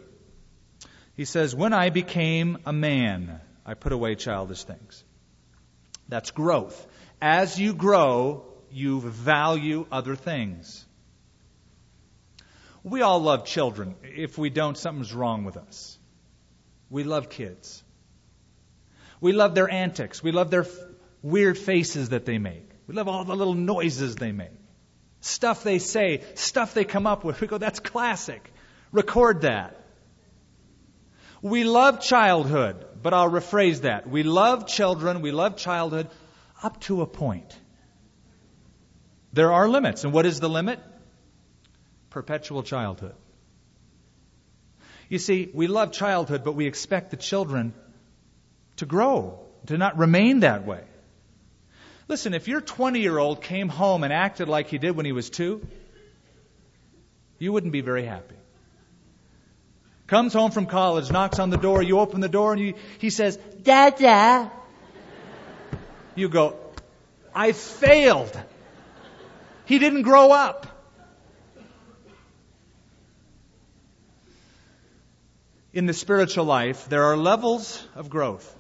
He 1.17 1.25
says, 1.25 1.53
When 1.53 1.73
I 1.73 1.91
became 1.91 2.59
a 2.65 2.73
man, 2.73 3.41
I 3.67 3.75
put 3.75 3.91
away 3.91 4.15
childish 4.15 4.63
things. 4.63 5.03
That's 6.09 6.31
growth. 6.31 6.87
As 7.21 7.59
you 7.59 7.75
grow, 7.75 8.45
you 8.71 9.01
value 9.01 9.85
other 9.91 10.15
things. 10.15 10.87
We 12.85 13.03
all 13.03 13.21
love 13.21 13.47
children. 13.47 13.97
If 14.05 14.39
we 14.39 14.49
don't, 14.49 14.79
something's 14.79 15.13
wrong 15.13 15.43
with 15.43 15.57
us. 15.57 15.99
We 16.89 17.03
love 17.03 17.31
kids. 17.31 17.83
We 19.21 19.33
love 19.33 19.55
their 19.55 19.71
antics. 19.71 20.23
We 20.23 20.33
love 20.33 20.51
their 20.51 20.63
f- 20.63 20.77
weird 21.23 21.59
faces 21.59 22.11
that 22.11 22.25
they 22.25 22.39
make. 22.39 22.69
We 22.87 22.95
love 22.95 23.09
all 23.09 23.25
the 23.25 23.35
little 23.35 23.55
noises 23.55 24.17
they 24.17 24.33
make. 24.33 24.51
Stuff 25.21 25.65
they 25.65 25.79
say, 25.79 26.23
stuff 26.35 26.75
they 26.75 26.85
come 26.85 27.07
up 27.07 27.25
with. 27.25 27.41
We 27.41 27.47
go, 27.47 27.59
that's 27.59 27.81
classic. 27.81 28.53
Record 28.93 29.43
that. 29.43 29.85
We 31.43 31.65
love 31.65 32.01
childhood, 32.01 32.85
but 33.03 33.15
I'll 33.15 33.31
rephrase 33.31 33.83
that. 33.83 34.09
We 34.09 34.23
love 34.23 34.67
children, 34.67 35.21
we 35.21 35.31
love 35.31 35.57
childhood 35.57 36.09
up 36.63 36.81
to 36.83 37.03
a 37.03 37.07
point. 37.07 37.57
There 39.33 39.53
are 39.53 39.69
limits. 39.69 40.05
And 40.05 40.13
what 40.13 40.27
is 40.27 40.41
the 40.41 40.49
limit? 40.49 40.81
Perpetual 42.11 42.63
childhood. 42.63 43.15
You 45.09 45.19
see, 45.19 45.51
we 45.53 45.67
love 45.67 45.93
childhood, 45.93 46.45
but 46.45 46.53
we 46.53 46.67
expect 46.67 47.11
the 47.11 47.17
children 47.17 47.73
to 48.79 48.87
grow, 48.87 49.39
to 49.67 49.79
not 49.79 49.99
remain 49.99 50.41
that 50.41 50.67
way. 50.67 50.83
Listen, 52.09 52.33
if 52.33 52.49
your 52.49 52.61
20 52.61 53.01
year 53.01 53.19
old 53.19 53.43
came 53.43 53.69
home 53.69 54.03
and 54.03 54.13
acted 54.13 54.49
like 54.49 54.69
he 54.69 54.79
did 54.79 54.97
when 54.97 55.07
he 55.07 55.13
was 55.13 55.29
two, 55.31 55.67
you 57.39 57.53
wouldn't 57.53 57.73
be 57.73 57.83
very 57.83 58.05
happy. 58.05 58.35
Comes 60.07 60.33
home 60.33 60.51
from 60.51 60.65
college, 60.67 61.13
knocks 61.13 61.39
on 61.39 61.51
the 61.51 61.59
door, 61.59 61.83
you 61.83 61.99
open 61.99 62.23
the 62.23 62.31
door, 62.31 62.55
and 62.55 62.61
you, 62.63 62.75
he 62.99 63.11
says, 63.11 63.37
Dada. 63.63 64.51
You 66.15 66.31
go, 66.31 66.57
I 67.35 67.53
failed. 67.53 68.37
He 69.67 69.79
didn't 69.79 70.03
grow 70.03 70.33
up. 70.33 70.67
In 75.75 75.85
the 75.85 75.93
spiritual 75.93 76.47
life, 76.47 76.89
there 76.89 77.05
are 77.05 77.17
levels 77.17 77.87
of 77.95 78.09
growth. 78.09 78.58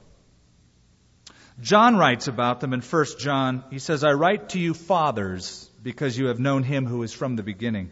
John 1.61 1.97
writes 1.97 2.29
about 2.29 2.61
them 2.61 2.73
in 2.73 2.81
1 2.81 3.05
John. 3.18 3.64
He 3.71 3.81
says, 3.81 4.05
I 4.05 4.12
write 4.12 4.51
to 4.51 4.61
you, 4.61 4.75
fathers, 4.75 5.68
because 5.83 6.16
you 6.16 6.27
have 6.27 6.38
known 6.38 6.62
him 6.62 6.87
who 6.87 7.03
is 7.03 7.12
from 7.12 7.35
the 7.35 7.42
beginning. 7.42 7.90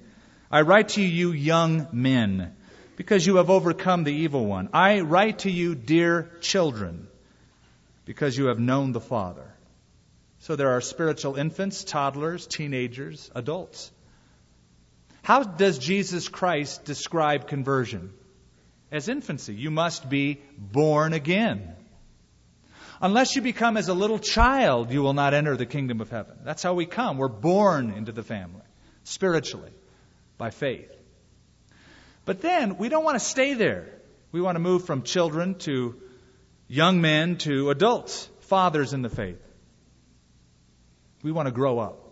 I 0.50 0.60
write 0.60 0.90
to 0.90 1.02
you, 1.02 1.32
young 1.32 1.88
men, 1.90 2.54
because 2.96 3.26
you 3.26 3.36
have 3.36 3.50
overcome 3.50 4.04
the 4.04 4.12
evil 4.12 4.46
one. 4.46 4.68
I 4.72 5.00
write 5.00 5.40
to 5.40 5.50
you, 5.50 5.74
dear 5.74 6.30
children, 6.40 7.08
because 8.04 8.38
you 8.38 8.46
have 8.46 8.60
known 8.60 8.92
the 8.92 9.00
Father. 9.00 9.52
So 10.38 10.54
there 10.54 10.70
are 10.70 10.80
spiritual 10.80 11.34
infants, 11.34 11.82
toddlers, 11.82 12.46
teenagers, 12.46 13.32
adults. 13.34 13.90
How 15.22 15.42
does 15.42 15.78
Jesus 15.78 16.28
Christ 16.28 16.84
describe 16.84 17.48
conversion? 17.48 18.12
As 18.92 19.08
infancy. 19.08 19.54
You 19.56 19.72
must 19.72 20.08
be 20.08 20.40
born 20.56 21.12
again. 21.12 21.74
Unless 23.00 23.36
you 23.36 23.42
become 23.42 23.76
as 23.76 23.88
a 23.88 23.94
little 23.94 24.18
child, 24.18 24.90
you 24.90 25.02
will 25.02 25.12
not 25.12 25.34
enter 25.34 25.56
the 25.56 25.66
kingdom 25.66 26.00
of 26.00 26.10
heaven. 26.10 26.38
That's 26.44 26.62
how 26.62 26.74
we 26.74 26.86
come. 26.86 27.18
We're 27.18 27.28
born 27.28 27.90
into 27.90 28.12
the 28.12 28.22
family, 28.22 28.62
spiritually, 29.04 29.72
by 30.38 30.50
faith. 30.50 30.90
But 32.24 32.40
then, 32.40 32.78
we 32.78 32.88
don't 32.88 33.04
want 33.04 33.16
to 33.16 33.24
stay 33.24 33.54
there. 33.54 33.88
We 34.32 34.40
want 34.40 34.56
to 34.56 34.60
move 34.60 34.84
from 34.84 35.02
children 35.02 35.56
to 35.60 36.00
young 36.68 37.00
men 37.00 37.36
to 37.38 37.70
adults, 37.70 38.28
fathers 38.40 38.92
in 38.92 39.02
the 39.02 39.10
faith. 39.10 39.40
We 41.22 41.32
want 41.32 41.46
to 41.46 41.52
grow 41.52 41.78
up. 41.78 42.02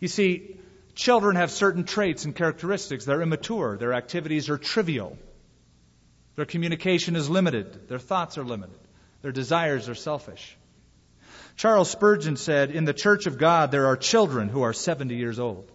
You 0.00 0.08
see, 0.08 0.56
children 0.94 1.36
have 1.36 1.50
certain 1.50 1.84
traits 1.84 2.24
and 2.24 2.34
characteristics. 2.34 3.04
They're 3.04 3.22
immature. 3.22 3.76
Their 3.76 3.92
activities 3.92 4.48
are 4.50 4.58
trivial. 4.58 5.16
Their 6.36 6.44
communication 6.44 7.16
is 7.16 7.28
limited. 7.28 7.88
Their 7.88 7.98
thoughts 7.98 8.38
are 8.38 8.44
limited. 8.44 8.78
Their 9.22 9.32
desires 9.32 9.88
are 9.88 9.94
selfish. 9.94 10.56
Charles 11.56 11.90
Spurgeon 11.90 12.36
said, 12.36 12.70
In 12.70 12.84
the 12.84 12.94
church 12.94 13.26
of 13.26 13.38
God, 13.38 13.70
there 13.70 13.86
are 13.86 13.96
children 13.96 14.48
who 14.48 14.62
are 14.62 14.72
70 14.72 15.14
years 15.14 15.38
old. 15.38 15.70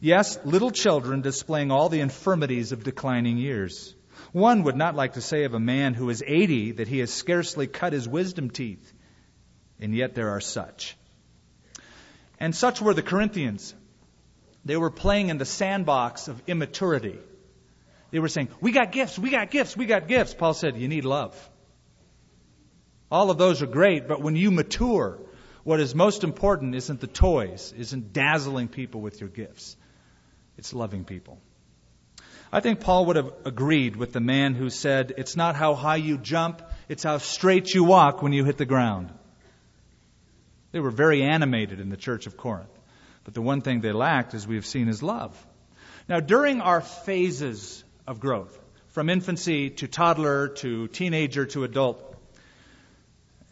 Yes, 0.00 0.38
little 0.44 0.70
children 0.70 1.22
displaying 1.22 1.70
all 1.70 1.88
the 1.88 2.00
infirmities 2.00 2.72
of 2.72 2.84
declining 2.84 3.38
years. 3.38 3.94
One 4.32 4.62
would 4.64 4.76
not 4.76 4.94
like 4.94 5.14
to 5.14 5.20
say 5.20 5.44
of 5.44 5.54
a 5.54 5.60
man 5.60 5.94
who 5.94 6.10
is 6.10 6.22
80 6.24 6.72
that 6.72 6.88
he 6.88 6.98
has 6.98 7.12
scarcely 7.12 7.66
cut 7.66 7.92
his 7.92 8.06
wisdom 8.06 8.50
teeth, 8.50 8.92
and 9.80 9.94
yet 9.94 10.14
there 10.14 10.30
are 10.30 10.40
such. 10.40 10.96
And 12.38 12.54
such 12.54 12.80
were 12.80 12.94
the 12.94 13.02
Corinthians. 13.02 13.74
They 14.64 14.76
were 14.76 14.90
playing 14.90 15.30
in 15.30 15.38
the 15.38 15.44
sandbox 15.44 16.28
of 16.28 16.42
immaturity. 16.46 17.18
They 18.10 18.18
were 18.18 18.28
saying, 18.28 18.48
We 18.60 18.72
got 18.72 18.92
gifts, 18.92 19.18
we 19.18 19.30
got 19.30 19.50
gifts, 19.50 19.76
we 19.76 19.86
got 19.86 20.08
gifts. 20.08 20.34
Paul 20.34 20.54
said, 20.54 20.76
You 20.76 20.88
need 20.88 21.04
love. 21.04 21.36
All 23.10 23.30
of 23.30 23.38
those 23.38 23.62
are 23.62 23.66
great, 23.66 24.08
but 24.08 24.20
when 24.20 24.36
you 24.36 24.50
mature, 24.50 25.20
what 25.62 25.80
is 25.80 25.94
most 25.94 26.24
important 26.24 26.74
isn't 26.74 27.00
the 27.00 27.06
toys, 27.06 27.72
isn't 27.76 28.12
dazzling 28.12 28.68
people 28.68 29.00
with 29.00 29.20
your 29.20 29.30
gifts. 29.30 29.76
It's 30.58 30.72
loving 30.72 31.04
people. 31.04 31.38
I 32.52 32.60
think 32.60 32.80
Paul 32.80 33.06
would 33.06 33.16
have 33.16 33.32
agreed 33.44 33.96
with 33.96 34.12
the 34.12 34.20
man 34.20 34.54
who 34.54 34.70
said, 34.70 35.14
It's 35.18 35.36
not 35.36 35.56
how 35.56 35.74
high 35.74 35.96
you 35.96 36.18
jump, 36.18 36.62
it's 36.88 37.02
how 37.02 37.18
straight 37.18 37.74
you 37.74 37.84
walk 37.84 38.22
when 38.22 38.32
you 38.32 38.44
hit 38.44 38.56
the 38.56 38.64
ground. 38.64 39.12
They 40.72 40.80
were 40.80 40.90
very 40.90 41.22
animated 41.22 41.80
in 41.80 41.88
the 41.88 41.96
church 41.96 42.26
of 42.26 42.36
Corinth. 42.36 42.70
But 43.24 43.34
the 43.34 43.42
one 43.42 43.60
thing 43.60 43.80
they 43.80 43.92
lacked, 43.92 44.34
as 44.34 44.46
we 44.46 44.54
have 44.54 44.66
seen, 44.66 44.88
is 44.88 45.02
love. 45.02 45.34
Now, 46.08 46.20
during 46.20 46.60
our 46.60 46.80
phases 46.80 47.82
of 48.06 48.20
growth, 48.20 48.58
from 48.88 49.10
infancy 49.10 49.70
to 49.70 49.88
toddler 49.88 50.48
to 50.48 50.88
teenager 50.88 51.46
to 51.46 51.64
adult, 51.64 52.14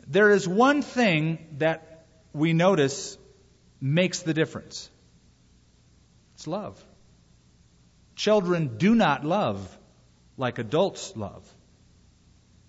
there 0.07 0.31
is 0.31 0.49
one 0.49 0.83
thing 0.83 1.39
that 1.59 2.07
we 2.33 2.53
notice 2.53 3.17
makes 3.81 4.21
the 4.21 4.35
difference 4.35 4.91
it's 6.35 6.47
love. 6.47 6.83
Children 8.17 8.77
do 8.77 8.95
not 8.95 9.25
love 9.25 9.79
like 10.37 10.59
adults 10.59 11.17
love. 11.17 11.49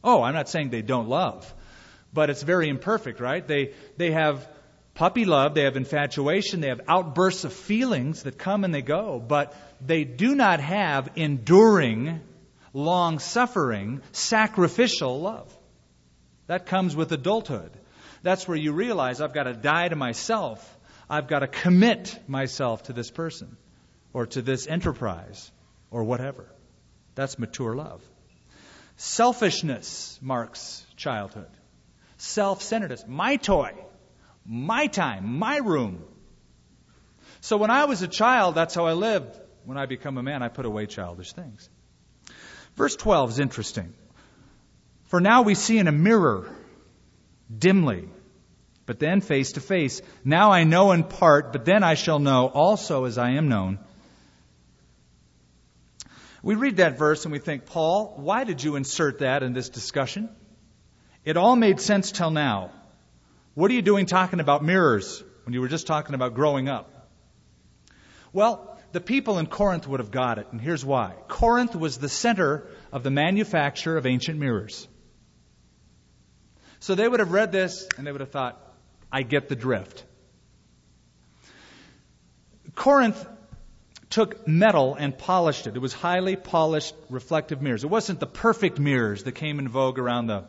Oh, 0.03 0.21
I'm 0.21 0.33
not 0.33 0.49
saying 0.49 0.69
they 0.69 0.81
don't 0.83 1.09
love, 1.09 1.51
but 2.13 2.29
it's 2.29 2.43
very 2.43 2.69
imperfect, 2.69 3.19
right? 3.19 3.45
They, 3.47 3.73
they 3.97 4.11
have 4.11 4.47
puppy 4.95 5.25
love, 5.25 5.53
they 5.53 5.63
have 5.63 5.77
infatuation, 5.77 6.61
they 6.61 6.69
have 6.69 6.81
outbursts 6.87 7.43
of 7.43 7.53
feelings 7.53 8.23
that 8.23 8.37
come 8.37 8.63
and 8.63 8.73
they 8.73 8.81
go, 8.81 9.19
but 9.19 9.53
they 9.85 10.03
do 10.03 10.33
not 10.33 10.59
have 10.59 11.11
enduring, 11.15 12.21
long 12.73 13.19
suffering, 13.19 14.01
sacrificial 14.11 15.21
love. 15.21 15.55
That 16.47 16.65
comes 16.65 16.95
with 16.95 17.11
adulthood. 17.11 17.71
That's 18.23 18.47
where 18.47 18.57
you 18.57 18.71
realize 18.71 19.21
I've 19.21 19.33
got 19.33 19.43
to 19.43 19.53
die 19.53 19.87
to 19.87 19.95
myself. 19.95 20.77
I've 21.09 21.27
got 21.27 21.39
to 21.39 21.47
commit 21.47 22.17
myself 22.27 22.83
to 22.83 22.93
this 22.93 23.11
person 23.11 23.57
or 24.13 24.25
to 24.27 24.41
this 24.41 24.65
enterprise 24.65 25.51
or 25.91 26.03
whatever. 26.03 26.45
That's 27.15 27.37
mature 27.37 27.75
love. 27.75 28.01
Selfishness 28.97 30.17
marks 30.21 30.85
childhood. 30.95 31.49
Self 32.17 32.61
centeredness. 32.61 33.05
My 33.07 33.35
toy. 33.35 33.73
My 34.45 34.87
time. 34.87 35.37
My 35.39 35.57
room. 35.57 36.03
So 37.41 37.57
when 37.57 37.71
I 37.71 37.85
was 37.85 38.01
a 38.01 38.07
child, 38.07 38.55
that's 38.55 38.73
how 38.73 38.85
I 38.85 38.93
lived. 38.93 39.39
When 39.65 39.77
I 39.77 39.85
become 39.85 40.17
a 40.17 40.23
man, 40.23 40.43
I 40.43 40.47
put 40.47 40.65
away 40.65 40.85
childish 40.85 41.33
things. 41.33 41.69
Verse 42.75 42.95
12 42.95 43.31
is 43.31 43.39
interesting. 43.39 43.93
For 45.05 45.19
now 45.19 45.43
we 45.43 45.55
see 45.55 45.77
in 45.77 45.87
a 45.87 45.91
mirror, 45.91 46.49
dimly, 47.55 48.09
but 48.85 48.99
then 48.99 49.21
face 49.21 49.53
to 49.53 49.61
face. 49.61 50.01
Now 50.23 50.51
I 50.51 50.63
know 50.63 50.91
in 50.91 51.03
part, 51.03 51.51
but 51.51 51.65
then 51.65 51.83
I 51.83 51.95
shall 51.95 52.19
know 52.19 52.47
also 52.47 53.05
as 53.05 53.17
I 53.17 53.31
am 53.31 53.47
known. 53.47 53.79
We 56.43 56.53
read 56.53 56.77
that 56.77 56.99
verse 56.99 57.25
and 57.25 57.31
we 57.31 57.39
think, 57.39 57.65
Paul, 57.65 58.13
why 58.17 58.43
did 58.43 58.63
you 58.63 58.75
insert 58.75 59.19
that 59.19 59.41
in 59.41 59.53
this 59.53 59.69
discussion? 59.69 60.29
It 61.23 61.37
all 61.37 61.55
made 61.55 61.79
sense 61.79 62.11
till 62.11 62.29
now. 62.29 62.71
What 63.55 63.71
are 63.71 63.73
you 63.73 63.81
doing 63.81 64.05
talking 64.05 64.41
about 64.41 64.63
mirrors 64.63 65.23
when 65.45 65.53
you 65.53 65.61
were 65.61 65.69
just 65.69 65.87
talking 65.87 66.13
about 66.13 66.35
growing 66.35 66.67
up? 66.67 67.09
Well, 68.33 68.77
the 68.91 68.99
people 68.99 69.39
in 69.39 69.47
Corinth 69.47 69.87
would 69.87 70.01
have 70.01 70.11
got 70.11 70.39
it, 70.39 70.47
and 70.51 70.59
here's 70.59 70.83
why. 70.83 71.13
Corinth 71.29 71.73
was 71.73 71.97
the 71.97 72.09
center 72.09 72.67
of 72.91 73.03
the 73.03 73.11
manufacture 73.11 73.95
of 73.95 74.05
ancient 74.05 74.37
mirrors. 74.37 74.87
So 76.81 76.95
they 76.95 77.07
would 77.07 77.21
have 77.21 77.31
read 77.31 77.53
this 77.53 77.87
and 77.97 78.05
they 78.05 78.11
would 78.11 78.21
have 78.21 78.31
thought, 78.31 78.61
I 79.09 79.23
get 79.23 79.47
the 79.47 79.55
drift. 79.55 80.03
Corinth 82.75 83.25
took 84.09 84.45
metal 84.45 84.95
and 84.95 85.17
polished 85.17 85.65
it. 85.65 85.77
It 85.77 85.79
was 85.79 85.93
highly 85.93 86.35
polished 86.35 86.93
reflective 87.09 87.61
mirrors. 87.61 87.85
It 87.85 87.89
wasn't 87.89 88.19
the 88.19 88.27
perfect 88.27 88.79
mirrors 88.79 89.23
that 89.23 89.31
came 89.31 89.59
in 89.59 89.69
vogue 89.69 89.97
around 89.97 90.27
the 90.27 90.43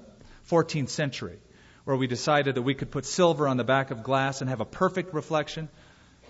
14th 0.51 0.89
century, 0.89 1.39
where 1.87 1.97
we 1.97 2.09
decided 2.09 2.57
that 2.57 2.63
we 2.63 2.75
could 2.75 2.91
put 2.91 3.07
silver 3.07 3.47
on 3.47 3.57
the 3.57 3.65
back 3.65 3.93
of 3.93 4.03
glass 4.03 4.41
and 4.41 4.51
have 4.51 4.61
a 4.61 4.65
perfect 4.65 5.15
reflection. 5.15 5.69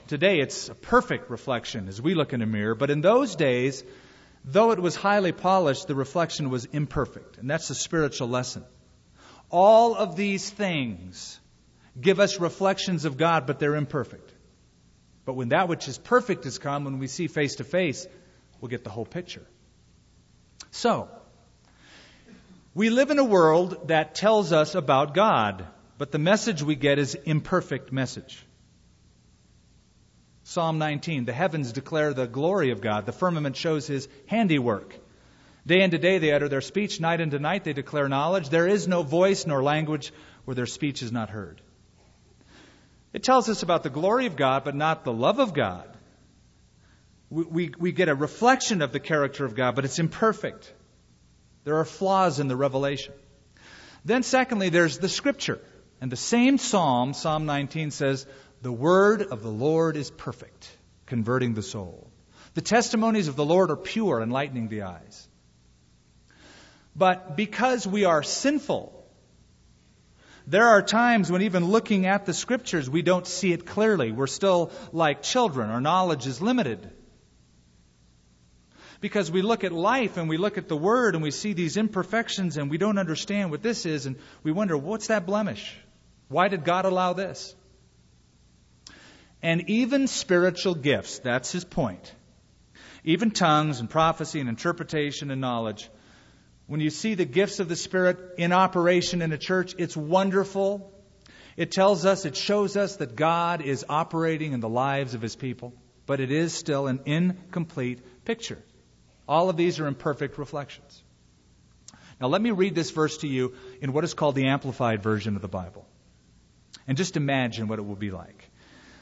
Today 0.07 0.41
it's 0.41 0.69
a 0.69 0.75
perfect 0.75 1.31
reflection 1.31 1.89
as 1.89 2.01
we 2.01 2.15
look 2.15 2.35
in 2.35 2.43
a 2.43 2.47
mirror, 2.47 2.75
but 2.75 2.91
in 2.91 3.01
those 3.01 3.37
days, 3.37 3.83
though 4.45 4.73
it 4.73 4.79
was 4.79 4.95
highly 4.95 5.33
polished, 5.33 5.87
the 5.87 5.95
reflection 5.95 6.51
was 6.51 6.67
imperfect. 6.67 7.39
And 7.39 7.49
that's 7.49 7.69
the 7.69 7.75
spiritual 7.75 8.29
lesson. 8.29 8.67
All 9.51 9.95
of 9.95 10.15
these 10.15 10.51
things 10.51 11.41
give 11.99 12.21
us 12.21 12.39
reflections 12.39 13.07
of 13.07 13.17
God, 13.17 13.47
but 13.47 13.59
they're 13.59 13.77
imperfect. 13.77 14.31
But 15.25 15.37
when 15.37 15.49
that 15.49 15.69
which 15.69 15.89
is 15.89 15.97
perfect 15.97 16.45
has 16.45 16.59
come, 16.59 16.85
when 16.85 16.99
we 16.99 17.07
see 17.07 17.29
face 17.29 17.55
to 17.57 17.65
face, 17.65 18.07
we'll 18.61 18.69
get 18.69 18.85
the 18.85 18.91
whole 18.91 19.07
picture. 19.07 19.47
So, 20.71 21.09
we 22.77 22.91
live 22.91 23.11
in 23.11 23.19
a 23.19 23.25
world 23.25 23.89
that 23.89 24.15
tells 24.15 24.53
us 24.53 24.75
about 24.75 25.15
God, 25.15 25.67
but 25.97 26.13
the 26.13 26.19
message 26.19 26.63
we 26.63 26.75
get 26.75 26.99
is 26.99 27.15
imperfect 27.15 27.91
message. 27.91 28.45
Psalm 30.43 30.77
19, 30.77 31.25
the 31.25 31.33
heavens 31.33 31.73
declare 31.73 32.13
the 32.13 32.27
glory 32.27 32.73
of 32.73 32.83
God, 32.83 33.07
the 33.07 33.13
firmament 33.13 33.57
shows 33.57 33.87
his 33.87 34.09
handiwork. 34.27 34.95
Day 35.67 35.83
unto 35.85 35.97
day 35.97 36.19
they 36.19 36.33
utter 36.33 36.51
their 36.51 36.61
speech, 36.61 37.01
night 37.01 37.23
unto 37.23 37.39
night 37.39 37.65
they 37.65 37.73
declare 37.73 38.11
knowledge. 38.11 38.51
There 38.51 38.69
is 38.69 38.87
no 38.87 39.03
voice 39.03 39.47
nor 39.47 39.63
language 39.63 40.13
where 40.45 40.55
their 40.55 40.67
speech 40.67 41.03
is 41.03 41.11
not 41.11 41.31
heard. 41.31 41.63
It 43.15 43.23
tells 43.23 43.49
us 43.49 43.63
about 43.63 43.85
the 43.85 43.97
glory 43.99 44.27
of 44.27 44.37
God, 44.37 44.65
but 44.65 44.75
not 44.75 45.03
the 45.03 45.15
love 45.15 45.39
of 45.39 45.55
God. 45.55 45.89
We, 47.31 47.45
we, 47.45 47.73
we, 47.79 47.93
get 47.93 48.11
a 48.11 48.15
reflection 48.15 48.83
of 48.83 48.93
the 48.93 49.01
character 49.01 49.47
of 49.47 49.55
God, 49.55 49.77
but 49.77 49.87
it's 49.87 49.99
imperfect. 49.99 50.71
There 51.67 51.79
are 51.79 51.85
flaws 51.85 52.39
in 52.39 52.47
the 52.47 52.55
revelation. 52.55 53.13
Then, 54.05 54.23
secondly, 54.23 54.69
there's 54.69 54.99
the 54.99 55.09
scripture. 55.09 55.61
And 56.01 56.13
the 56.13 56.17
same 56.17 56.59
psalm, 56.59 57.13
Psalm 57.13 57.45
19, 57.45 57.91
says, 57.91 58.25
The 58.63 58.71
word 58.71 59.21
of 59.21 59.43
the 59.43 59.51
Lord 59.51 59.97
is 59.97 60.09
perfect, 60.09 60.71
converting 61.07 61.55
the 61.55 61.63
soul. 61.63 62.09
The 62.55 62.61
testimonies 62.61 63.27
of 63.27 63.35
the 63.35 63.45
Lord 63.45 63.73
are 63.73 63.77
pure, 63.77 64.23
enlightening 64.23 64.69
the 64.69 64.83
eyes. 64.83 65.29
But 66.95 67.37
because 67.37 67.85
we 67.85 68.05
are 68.05 68.23
sinful, 68.23 69.05
there 70.47 70.69
are 70.69 70.83
times 70.83 71.33
when 71.33 71.43
even 71.43 71.65
looking 71.65 72.07
at 72.07 72.27
the 72.27 72.33
scriptures, 72.33 72.89
we 72.89 73.03
don't 73.03 73.27
see 73.27 73.53
it 73.53 73.67
clearly. 73.67 74.13
We're 74.13 74.29
still 74.29 74.71
like 74.93 75.21
children. 75.21 75.71
Our 75.71 75.81
knowledge 75.81 76.29
is 76.29 76.41
limited. 76.41 76.93
Because 79.01 79.31
we 79.31 79.43
look 79.43 79.65
at 79.65 79.73
life 79.73 80.17
and 80.17 80.29
we 80.29 80.37
look 80.37 80.59
at 80.59 80.69
the 80.69 80.77
Word 80.77 81.15
and 81.15 81.23
we 81.23 81.31
see 81.31 81.53
these 81.53 81.77
imperfections 81.77 82.57
and 82.57 82.71
we 82.71 82.79
don't 82.79 82.99
understand 82.99 83.51
what 83.51 83.63
this 83.63 83.87
is 83.87 84.07
and 84.07 84.17
we 84.43 84.53
wonder, 84.53 84.77
what's 84.77 85.09
that 85.09 85.27
blemish? 85.27 85.77
Why 86.29 86.49
did 86.49 86.65
God 86.65 86.85
allow 86.85 87.13
this? 87.13 87.55
And 89.43 89.69
even 89.69 90.07
spiritual 90.07 90.75
gifts, 90.75 91.19
that's 91.19 91.53
his 91.53 91.65
point. 91.65 92.13
Even 93.05 93.31
tongues 93.31 93.81
and 93.81 93.89
prophecy 93.89 94.41
and 94.41 94.49
interpretation 94.49 95.31
and 95.31 95.41
knowledge 95.41 95.89
when 96.67 96.81
you 96.81 96.91
see 96.91 97.15
the 97.15 97.25
gifts 97.25 97.61
of 97.61 97.69
the 97.69 97.77
Spirit 97.77 98.19
in 98.39 98.53
operation 98.53 99.23
in 99.23 99.33
a 99.33 99.39
church, 99.39 99.75
it's 99.79 99.97
wonderful. 99.97 100.93
It 101.57 101.71
tells 101.71 102.05
us, 102.05 102.25
it 102.25 102.37
shows 102.37 102.77
us 102.77 102.97
that 102.97 103.15
God 103.15 103.63
is 103.63 103.85
operating 103.89 104.53
in 104.53 104.61
the 104.61 104.69
lives 104.69 105.15
of 105.15 105.23
His 105.23 105.37
people, 105.37 105.73
but 106.07 106.21
it 106.21 106.33
is 106.33 106.53
still 106.53 106.89
an 106.89 107.01
incomplete 107.07 108.25
picture. 108.25 108.59
All 109.29 109.51
of 109.51 109.57
these 109.57 109.81
are 109.81 109.87
imperfect 109.87 110.39
reflections. 110.39 111.03
Now, 112.21 112.29
let 112.29 112.41
me 112.41 112.51
read 112.51 112.75
this 112.75 112.91
verse 112.91 113.19
to 113.19 113.29
you 113.29 113.55
in 113.81 113.93
what 113.93 114.05
is 114.05 114.15
called 114.15 114.35
the 114.35 114.47
Amplified 114.47 115.03
Version 115.03 115.37
of 115.37 115.43
the 115.43 115.49
Bible. 115.49 115.87
And 116.87 116.97
just 116.97 117.17
imagine 117.17 117.69
what 117.69 117.79
it 117.79 117.83
will 117.83 117.97
be 117.97 118.11
like. 118.11 118.51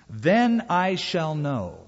Then 0.09 0.67
I 0.69 0.97
shall 0.97 1.35
know 1.35 1.79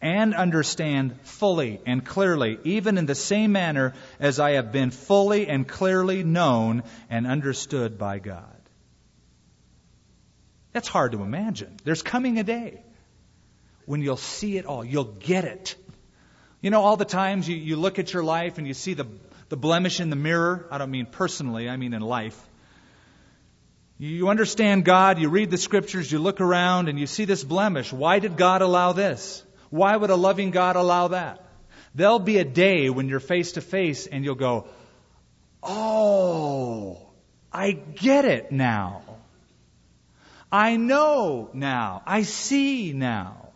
and 0.00 0.34
understand 0.34 1.18
fully 1.22 1.80
and 1.86 2.04
clearly, 2.04 2.58
even 2.64 2.98
in 2.98 3.06
the 3.06 3.14
same 3.14 3.52
manner 3.52 3.94
as 4.20 4.38
I 4.38 4.52
have 4.52 4.70
been 4.72 4.90
fully 4.90 5.48
and 5.48 5.66
clearly 5.66 6.22
known 6.22 6.82
and 7.10 7.26
understood 7.26 7.98
by 7.98 8.18
God. 8.18 8.44
That's 10.72 10.88
hard 10.88 11.12
to 11.12 11.22
imagine. 11.22 11.78
There's 11.84 12.02
coming 12.02 12.38
a 12.38 12.44
day 12.44 12.82
when 13.86 14.02
you'll 14.02 14.18
see 14.18 14.58
it 14.58 14.66
all, 14.66 14.84
you'll 14.84 15.04
get 15.04 15.44
it. 15.44 15.74
You 16.60 16.70
know, 16.70 16.82
all 16.82 16.96
the 16.96 17.04
times 17.04 17.48
you, 17.48 17.56
you 17.56 17.76
look 17.76 17.98
at 17.98 18.12
your 18.12 18.24
life 18.24 18.58
and 18.58 18.66
you 18.66 18.74
see 18.74 18.94
the, 18.94 19.06
the 19.48 19.56
blemish 19.56 20.00
in 20.00 20.10
the 20.10 20.16
mirror. 20.16 20.66
I 20.70 20.78
don't 20.78 20.90
mean 20.90 21.06
personally, 21.06 21.68
I 21.68 21.76
mean 21.76 21.94
in 21.94 22.02
life. 22.02 22.38
You 23.98 24.28
understand 24.28 24.84
God, 24.84 25.18
you 25.18 25.28
read 25.28 25.50
the 25.50 25.58
scriptures, 25.58 26.10
you 26.10 26.18
look 26.18 26.40
around 26.40 26.88
and 26.88 26.98
you 26.98 27.06
see 27.06 27.24
this 27.24 27.42
blemish. 27.42 27.92
Why 27.92 28.18
did 28.20 28.36
God 28.36 28.62
allow 28.62 28.92
this? 28.92 29.42
Why 29.70 29.96
would 29.96 30.10
a 30.10 30.16
loving 30.16 30.50
God 30.50 30.76
allow 30.76 31.08
that? 31.08 31.44
There'll 31.94 32.18
be 32.18 32.38
a 32.38 32.44
day 32.44 32.90
when 32.90 33.08
you're 33.08 33.20
face 33.20 33.52
to 33.52 33.60
face 33.60 34.06
and 34.06 34.24
you'll 34.24 34.36
go, 34.36 34.66
Oh, 35.62 37.08
I 37.52 37.72
get 37.72 38.24
it 38.24 38.52
now. 38.52 39.02
I 40.50 40.76
know 40.76 41.50
now. 41.52 42.02
I 42.06 42.22
see 42.22 42.92
now. 42.92 43.47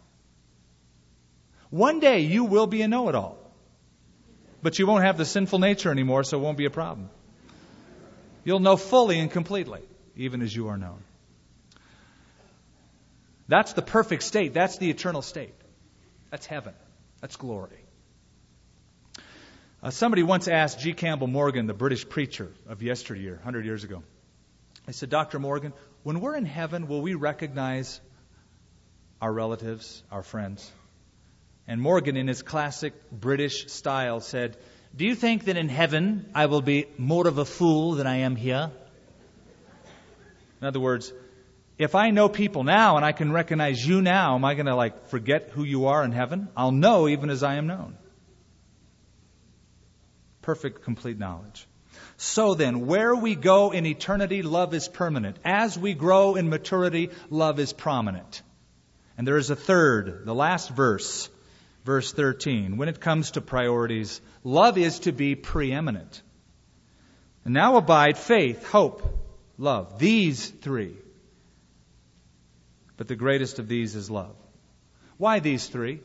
One 1.72 2.00
day 2.00 2.20
you 2.20 2.44
will 2.44 2.66
be 2.66 2.82
a 2.82 2.86
know 2.86 3.08
it 3.08 3.14
all. 3.14 3.38
But 4.62 4.78
you 4.78 4.86
won't 4.86 5.04
have 5.04 5.16
the 5.16 5.24
sinful 5.24 5.58
nature 5.58 5.90
anymore, 5.90 6.22
so 6.22 6.38
it 6.38 6.42
won't 6.42 6.58
be 6.58 6.66
a 6.66 6.70
problem. 6.70 7.08
You'll 8.44 8.60
know 8.60 8.76
fully 8.76 9.18
and 9.18 9.30
completely, 9.30 9.80
even 10.14 10.42
as 10.42 10.54
you 10.54 10.68
are 10.68 10.76
known. 10.76 11.02
That's 13.48 13.72
the 13.72 13.80
perfect 13.80 14.22
state. 14.22 14.52
That's 14.52 14.76
the 14.76 14.90
eternal 14.90 15.22
state. 15.22 15.54
That's 16.30 16.44
heaven. 16.44 16.74
That's 17.22 17.36
glory. 17.36 17.86
Uh, 19.82 19.88
somebody 19.88 20.22
once 20.22 20.48
asked 20.48 20.78
G. 20.78 20.92
Campbell 20.92 21.26
Morgan, 21.26 21.66
the 21.66 21.74
British 21.74 22.06
preacher 22.06 22.52
of 22.68 22.82
yesteryear, 22.82 23.36
100 23.36 23.64
years 23.64 23.82
ago, 23.82 24.02
I 24.86 24.90
said, 24.90 25.08
Dr. 25.08 25.38
Morgan, 25.38 25.72
when 26.02 26.20
we're 26.20 26.36
in 26.36 26.44
heaven, 26.44 26.86
will 26.86 27.00
we 27.00 27.14
recognize 27.14 27.98
our 29.22 29.32
relatives, 29.32 30.04
our 30.12 30.22
friends? 30.22 30.70
And 31.66 31.80
Morgan, 31.80 32.16
in 32.16 32.28
his 32.28 32.42
classic 32.42 32.94
British 33.10 33.70
style, 33.70 34.20
said, 34.20 34.56
Do 34.94 35.04
you 35.04 35.14
think 35.14 35.44
that 35.44 35.56
in 35.56 35.68
heaven 35.68 36.30
I 36.34 36.46
will 36.46 36.62
be 36.62 36.86
more 36.98 37.26
of 37.26 37.38
a 37.38 37.44
fool 37.44 37.92
than 37.92 38.06
I 38.06 38.18
am 38.18 38.36
here? 38.36 38.70
In 40.60 40.66
other 40.66 40.80
words, 40.80 41.12
if 41.78 41.94
I 41.94 42.10
know 42.10 42.28
people 42.28 42.64
now 42.64 42.96
and 42.96 43.04
I 43.04 43.12
can 43.12 43.32
recognize 43.32 43.84
you 43.84 44.02
now, 44.02 44.34
am 44.34 44.44
I 44.44 44.54
going 44.54 44.66
to 44.66 44.76
like 44.76 45.08
forget 45.08 45.50
who 45.50 45.64
you 45.64 45.86
are 45.86 46.04
in 46.04 46.12
heaven? 46.12 46.48
I'll 46.56 46.72
know 46.72 47.08
even 47.08 47.30
as 47.30 47.42
I 47.42 47.54
am 47.54 47.66
known. 47.66 47.96
Perfect, 50.42 50.82
complete 50.82 51.18
knowledge. 51.18 51.66
So 52.16 52.54
then, 52.54 52.86
where 52.86 53.14
we 53.14 53.34
go 53.34 53.72
in 53.72 53.86
eternity, 53.86 54.42
love 54.42 54.74
is 54.74 54.88
permanent. 54.88 55.38
As 55.44 55.78
we 55.78 55.94
grow 55.94 56.34
in 56.34 56.48
maturity, 56.48 57.10
love 57.30 57.58
is 57.58 57.72
prominent. 57.72 58.42
And 59.16 59.26
there 59.26 59.38
is 59.38 59.50
a 59.50 59.56
third, 59.56 60.24
the 60.24 60.34
last 60.34 60.70
verse, 60.70 61.28
verse 61.84 62.12
13. 62.12 62.76
When 62.76 62.88
it 62.88 63.00
comes 63.00 63.32
to 63.32 63.40
priorities, 63.40 64.20
love 64.44 64.78
is 64.78 65.00
to 65.00 65.12
be 65.12 65.34
preeminent. 65.34 66.22
And 67.44 67.54
now 67.54 67.76
abide 67.76 68.18
faith, 68.18 68.66
hope, 68.66 69.02
love. 69.58 69.98
These 69.98 70.48
three 70.48 70.96
but 73.02 73.08
the 73.08 73.16
greatest 73.16 73.58
of 73.58 73.66
these 73.66 73.96
is 73.96 74.10
love. 74.12 74.36
Why 75.16 75.40
these 75.40 75.66
three? 75.66 75.98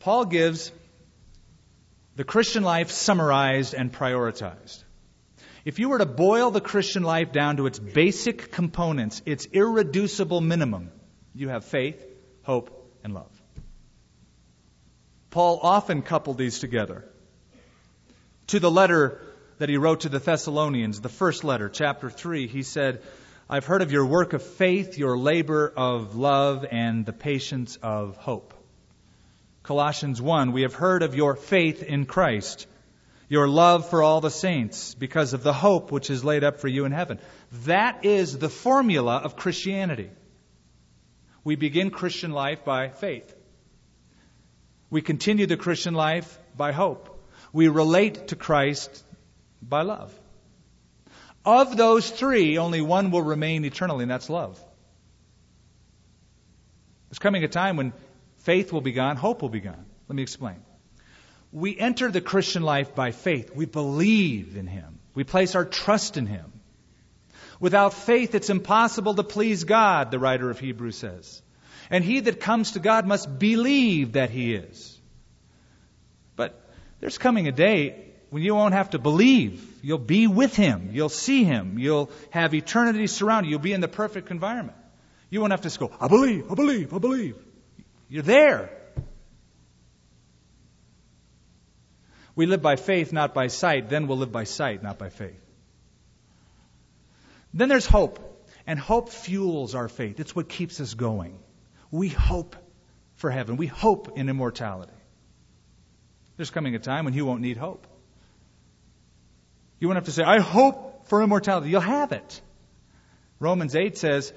Paul 0.00 0.24
gives 0.24 0.72
the 2.16 2.24
Christian 2.24 2.64
life 2.64 2.90
summarized 2.90 3.74
and 3.74 3.92
prioritized. 3.92 4.82
If 5.64 5.78
you 5.78 5.90
were 5.90 5.98
to 5.98 6.06
boil 6.06 6.50
the 6.50 6.60
Christian 6.60 7.04
life 7.04 7.30
down 7.30 7.58
to 7.58 7.66
its 7.66 7.78
basic 7.78 8.50
components, 8.50 9.22
its 9.24 9.46
irreducible 9.46 10.40
minimum, 10.40 10.90
you 11.34 11.50
have 11.50 11.64
faith, 11.64 12.04
hope, 12.42 12.92
and 13.04 13.14
love. 13.14 13.30
Paul 15.34 15.58
often 15.64 16.02
coupled 16.02 16.38
these 16.38 16.60
together. 16.60 17.04
To 18.46 18.60
the 18.60 18.70
letter 18.70 19.20
that 19.58 19.68
he 19.68 19.78
wrote 19.78 20.02
to 20.02 20.08
the 20.08 20.20
Thessalonians, 20.20 21.00
the 21.00 21.08
first 21.08 21.42
letter, 21.42 21.68
chapter 21.68 22.08
3, 22.08 22.46
he 22.46 22.62
said, 22.62 23.02
I've 23.50 23.64
heard 23.64 23.82
of 23.82 23.90
your 23.90 24.06
work 24.06 24.32
of 24.32 24.44
faith, 24.44 24.96
your 24.96 25.18
labor 25.18 25.72
of 25.76 26.14
love, 26.14 26.64
and 26.70 27.04
the 27.04 27.12
patience 27.12 27.76
of 27.82 28.16
hope. 28.16 28.54
Colossians 29.64 30.22
1, 30.22 30.52
we 30.52 30.62
have 30.62 30.74
heard 30.74 31.02
of 31.02 31.16
your 31.16 31.34
faith 31.34 31.82
in 31.82 32.06
Christ, 32.06 32.68
your 33.28 33.48
love 33.48 33.90
for 33.90 34.04
all 34.04 34.20
the 34.20 34.30
saints, 34.30 34.94
because 34.94 35.32
of 35.32 35.42
the 35.42 35.52
hope 35.52 35.90
which 35.90 36.10
is 36.10 36.24
laid 36.24 36.44
up 36.44 36.60
for 36.60 36.68
you 36.68 36.84
in 36.84 36.92
heaven. 36.92 37.18
That 37.64 38.04
is 38.04 38.38
the 38.38 38.48
formula 38.48 39.16
of 39.16 39.34
Christianity. 39.34 40.10
We 41.42 41.56
begin 41.56 41.90
Christian 41.90 42.30
life 42.30 42.64
by 42.64 42.90
faith. 42.90 43.34
We 44.94 45.02
continue 45.02 45.46
the 45.46 45.56
Christian 45.56 45.94
life 45.94 46.38
by 46.56 46.70
hope. 46.70 47.20
We 47.52 47.66
relate 47.66 48.28
to 48.28 48.36
Christ 48.36 49.02
by 49.60 49.82
love. 49.82 50.14
Of 51.44 51.76
those 51.76 52.08
three, 52.08 52.58
only 52.58 52.80
one 52.80 53.10
will 53.10 53.22
remain 53.22 53.64
eternally, 53.64 54.04
and 54.04 54.10
that's 54.12 54.30
love. 54.30 54.56
There's 57.08 57.18
coming 57.18 57.42
a 57.42 57.48
time 57.48 57.76
when 57.76 57.92
faith 58.44 58.72
will 58.72 58.82
be 58.82 58.92
gone, 58.92 59.16
hope 59.16 59.42
will 59.42 59.48
be 59.48 59.58
gone. 59.58 59.84
Let 60.06 60.14
me 60.14 60.22
explain. 60.22 60.62
We 61.50 61.76
enter 61.76 62.08
the 62.08 62.20
Christian 62.20 62.62
life 62.62 62.94
by 62.94 63.10
faith. 63.10 63.50
We 63.52 63.66
believe 63.66 64.56
in 64.56 64.68
Him. 64.68 65.00
We 65.12 65.24
place 65.24 65.56
our 65.56 65.64
trust 65.64 66.16
in 66.16 66.26
Him. 66.26 66.52
Without 67.58 67.94
faith, 67.94 68.36
it's 68.36 68.48
impossible 68.48 69.14
to 69.14 69.24
please 69.24 69.64
God, 69.64 70.12
the 70.12 70.20
writer 70.20 70.50
of 70.50 70.60
Hebrews 70.60 70.98
says. 70.98 71.42
And 71.90 72.04
he 72.04 72.20
that 72.20 72.40
comes 72.40 72.72
to 72.72 72.78
God 72.78 73.06
must 73.06 73.38
believe 73.38 74.12
that 74.12 74.30
He 74.30 74.54
is. 74.54 74.98
But 76.36 76.60
there's 77.00 77.18
coming 77.18 77.48
a 77.48 77.52
day 77.52 78.12
when 78.30 78.42
you 78.42 78.54
won't 78.54 78.74
have 78.74 78.90
to 78.90 78.98
believe. 78.98 79.64
You'll 79.82 79.98
be 79.98 80.26
with 80.26 80.56
Him. 80.56 80.90
You'll 80.92 81.08
see 81.08 81.44
Him. 81.44 81.78
You'll 81.78 82.10
have 82.30 82.54
eternity 82.54 83.06
surrounding 83.06 83.50
you. 83.50 83.56
You'll 83.56 83.62
be 83.62 83.72
in 83.72 83.80
the 83.80 83.88
perfect 83.88 84.30
environment. 84.30 84.76
You 85.30 85.40
won't 85.40 85.52
have 85.52 85.62
to 85.62 85.78
go, 85.78 85.90
I 86.00 86.08
believe, 86.08 86.50
I 86.50 86.54
believe, 86.54 86.94
I 86.94 86.98
believe. 86.98 87.36
You're 88.08 88.22
there. 88.22 88.70
We 92.36 92.46
live 92.46 92.62
by 92.62 92.76
faith, 92.76 93.12
not 93.12 93.34
by 93.34 93.48
sight. 93.48 93.88
Then 93.88 94.06
we'll 94.06 94.18
live 94.18 94.32
by 94.32 94.44
sight, 94.44 94.82
not 94.82 94.98
by 94.98 95.08
faith. 95.08 95.40
Then 97.52 97.68
there's 97.68 97.86
hope. 97.86 98.30
And 98.66 98.78
hope 98.78 99.10
fuels 99.10 99.74
our 99.74 99.88
faith. 99.88 100.18
It's 100.20 100.34
what 100.34 100.48
keeps 100.48 100.80
us 100.80 100.94
going. 100.94 101.38
We 101.94 102.08
hope 102.08 102.56
for 103.14 103.30
heaven. 103.30 103.56
We 103.56 103.68
hope 103.68 104.18
in 104.18 104.28
immortality. 104.28 104.90
There's 106.36 106.50
coming 106.50 106.74
a 106.74 106.80
time 106.80 107.04
when 107.04 107.14
you 107.14 107.24
won't 107.24 107.40
need 107.40 107.56
hope. 107.56 107.86
You 109.78 109.86
won't 109.86 109.98
have 109.98 110.06
to 110.06 110.10
say, 110.10 110.24
I 110.24 110.40
hope 110.40 111.06
for 111.06 111.22
immortality. 111.22 111.70
You'll 111.70 111.80
have 111.80 112.10
it. 112.10 112.40
Romans 113.38 113.76
8 113.76 113.96
says, 113.96 114.32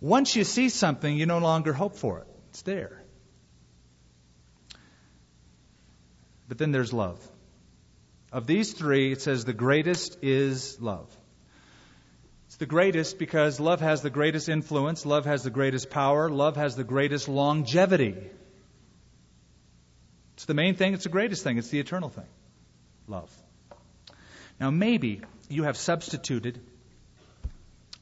once 0.00 0.34
you 0.34 0.42
see 0.42 0.70
something, 0.70 1.16
you 1.16 1.26
no 1.26 1.38
longer 1.38 1.72
hope 1.72 1.94
for 1.94 2.18
it. 2.18 2.26
It's 2.48 2.62
there. 2.62 3.00
But 6.48 6.58
then 6.58 6.72
there's 6.72 6.92
love. 6.92 7.20
Of 8.32 8.48
these 8.48 8.72
three, 8.72 9.12
it 9.12 9.22
says 9.22 9.44
the 9.44 9.52
greatest 9.52 10.18
is 10.20 10.80
love. 10.80 11.16
The 12.58 12.66
greatest 12.66 13.18
because 13.18 13.60
love 13.60 13.80
has 13.80 14.02
the 14.02 14.10
greatest 14.10 14.48
influence, 14.48 15.06
love 15.06 15.24
has 15.26 15.44
the 15.44 15.50
greatest 15.50 15.90
power, 15.90 16.28
love 16.28 16.56
has 16.56 16.74
the 16.74 16.84
greatest 16.84 17.28
longevity. 17.28 18.16
It's 20.34 20.44
the 20.44 20.54
main 20.54 20.74
thing, 20.74 20.94
it's 20.94 21.04
the 21.04 21.10
greatest 21.10 21.44
thing, 21.44 21.58
it's 21.58 21.68
the 21.68 21.78
eternal 21.78 22.08
thing. 22.08 22.26
Love. 23.06 23.30
Now, 24.60 24.70
maybe 24.70 25.22
you 25.48 25.64
have 25.64 25.76
substituted 25.76 26.60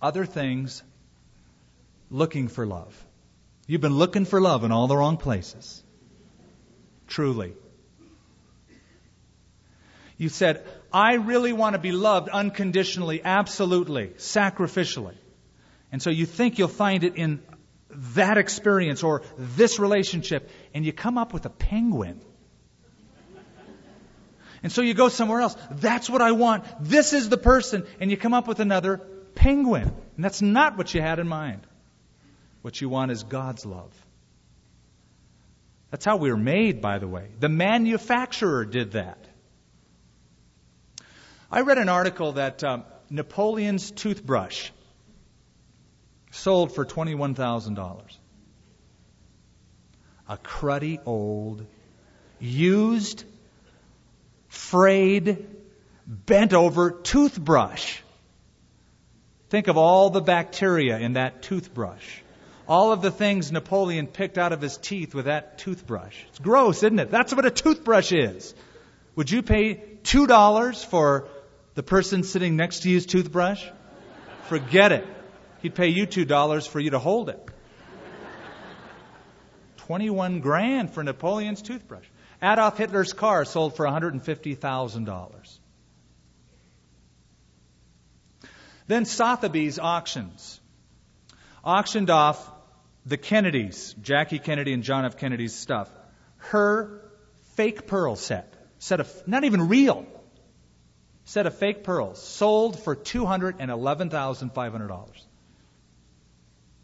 other 0.00 0.24
things 0.24 0.82
looking 2.10 2.48
for 2.48 2.66
love. 2.66 3.04
You've 3.66 3.80
been 3.80 3.94
looking 3.96 4.24
for 4.24 4.40
love 4.40 4.64
in 4.64 4.72
all 4.72 4.86
the 4.86 4.96
wrong 4.96 5.16
places. 5.18 5.82
Truly. 7.08 7.52
You 10.16 10.28
said, 10.28 10.64
I 10.96 11.16
really 11.16 11.52
want 11.52 11.74
to 11.74 11.78
be 11.78 11.92
loved 11.92 12.30
unconditionally, 12.30 13.20
absolutely, 13.22 14.06
sacrificially. 14.16 15.14
And 15.92 16.00
so 16.00 16.08
you 16.08 16.24
think 16.24 16.58
you'll 16.58 16.68
find 16.68 17.04
it 17.04 17.16
in 17.16 17.42
that 18.14 18.38
experience 18.38 19.02
or 19.02 19.20
this 19.36 19.78
relationship, 19.78 20.48
and 20.72 20.86
you 20.86 20.94
come 20.94 21.18
up 21.18 21.34
with 21.34 21.44
a 21.44 21.50
penguin. 21.50 22.22
And 24.62 24.72
so 24.72 24.80
you 24.80 24.94
go 24.94 25.10
somewhere 25.10 25.42
else. 25.42 25.54
That's 25.70 26.08
what 26.08 26.22
I 26.22 26.32
want. 26.32 26.64
This 26.80 27.12
is 27.12 27.28
the 27.28 27.36
person. 27.36 27.86
And 28.00 28.10
you 28.10 28.16
come 28.16 28.32
up 28.32 28.48
with 28.48 28.58
another 28.58 28.96
penguin. 29.34 29.92
And 30.16 30.24
that's 30.24 30.40
not 30.40 30.78
what 30.78 30.94
you 30.94 31.02
had 31.02 31.18
in 31.18 31.28
mind. 31.28 31.60
What 32.62 32.80
you 32.80 32.88
want 32.88 33.10
is 33.10 33.22
God's 33.22 33.66
love. 33.66 33.92
That's 35.90 36.06
how 36.06 36.16
we 36.16 36.30
were 36.30 36.38
made, 36.38 36.80
by 36.80 36.98
the 36.98 37.06
way. 37.06 37.28
The 37.38 37.50
manufacturer 37.50 38.64
did 38.64 38.92
that. 38.92 39.25
I 41.50 41.60
read 41.60 41.78
an 41.78 41.88
article 41.88 42.32
that 42.32 42.64
um, 42.64 42.84
Napoleon's 43.08 43.92
toothbrush 43.92 44.70
sold 46.32 46.74
for 46.74 46.84
$21,000. 46.84 48.02
A 50.28 50.36
cruddy 50.38 50.98
old, 51.06 51.64
used, 52.40 53.24
frayed, 54.48 55.46
bent 56.04 56.52
over 56.52 56.90
toothbrush. 56.90 58.00
Think 59.48 59.68
of 59.68 59.76
all 59.76 60.10
the 60.10 60.20
bacteria 60.20 60.98
in 60.98 61.12
that 61.12 61.42
toothbrush. 61.42 62.20
All 62.68 62.90
of 62.90 63.02
the 63.02 63.12
things 63.12 63.52
Napoleon 63.52 64.08
picked 64.08 64.36
out 64.36 64.52
of 64.52 64.60
his 64.60 64.76
teeth 64.76 65.14
with 65.14 65.26
that 65.26 65.58
toothbrush. 65.58 66.16
It's 66.30 66.40
gross, 66.40 66.78
isn't 66.82 66.98
it? 66.98 67.12
That's 67.12 67.32
what 67.32 67.46
a 67.46 67.52
toothbrush 67.52 68.10
is. 68.10 68.52
Would 69.14 69.30
you 69.30 69.42
pay 69.42 69.80
$2 70.02 70.84
for 70.84 71.28
the 71.76 71.82
person 71.82 72.24
sitting 72.24 72.56
next 72.56 72.80
to 72.80 72.90
you's 72.90 73.06
toothbrush? 73.06 73.64
Forget 74.48 74.92
it. 74.92 75.06
He'd 75.60 75.74
pay 75.74 75.88
you 75.88 76.06
$2 76.06 76.68
for 76.68 76.80
you 76.80 76.90
to 76.90 76.98
hold 76.98 77.28
it. 77.28 77.40
21 79.76 80.40
grand 80.40 80.90
for 80.90 81.04
Napoleon's 81.04 81.62
toothbrush. 81.62 82.06
Adolf 82.42 82.78
Hitler's 82.78 83.12
car 83.12 83.44
sold 83.44 83.76
for 83.76 83.86
$150,000. 83.86 85.58
Then 88.88 89.04
Sotheby's 89.04 89.78
auctions 89.78 90.60
auctioned 91.62 92.08
off 92.10 92.50
the 93.04 93.16
Kennedys, 93.16 93.94
Jackie 94.00 94.38
Kennedy 94.38 94.72
and 94.72 94.82
John 94.82 95.04
F. 95.04 95.18
Kennedy's 95.18 95.54
stuff, 95.54 95.90
her 96.38 97.02
fake 97.54 97.86
pearl 97.86 98.16
set, 98.16 98.54
set 98.78 99.00
of 99.00 99.28
not 99.28 99.44
even 99.44 99.68
real, 99.68 100.06
set 101.26 101.46
of 101.46 101.58
fake 101.58 101.84
pearls, 101.84 102.22
sold 102.22 102.78
for 102.78 102.94
two 102.94 103.26
hundred 103.26 103.56
and 103.58 103.70
eleven 103.70 104.08
thousand 104.08 104.54
five 104.54 104.72
hundred 104.72 104.88
dollars. 104.88 105.26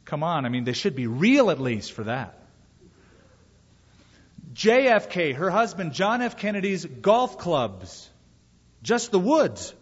Come 0.05 0.22
on, 0.22 0.45
I 0.45 0.51
mean 0.51 0.64
they 0.64 0.74
should 0.74 0.95
be 0.95 1.07
real 1.07 1.51
at 1.51 1.61
least 1.61 1.93
for 1.93 2.05
that. 2.05 2.38
JFK, 4.53 5.34
her 5.34 5.51
husband 5.51 5.95
John 5.95 6.20
F. 6.20 6.36
Kennedy's 6.36 6.84
golf 6.84 7.38
clubs, 7.38 8.11
just 8.82 9.11
the 9.11 9.18
woods, 9.18 9.72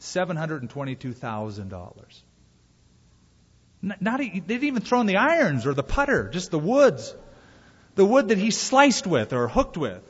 $722,000. 0.00 2.22
Not, 3.80 4.18
they 4.18 4.28
didn't 4.28 4.64
even 4.64 4.82
throw 4.82 5.00
in 5.00 5.06
the 5.06 5.16
irons 5.16 5.64
or 5.64 5.72
the 5.72 5.84
putter, 5.84 6.28
just 6.28 6.50
the 6.50 6.58
woods. 6.58 7.14
The 7.94 8.04
wood 8.04 8.28
that 8.28 8.38
he 8.38 8.50
sliced 8.50 9.06
with 9.06 9.32
or 9.32 9.48
hooked 9.48 9.76
with. 9.76 10.02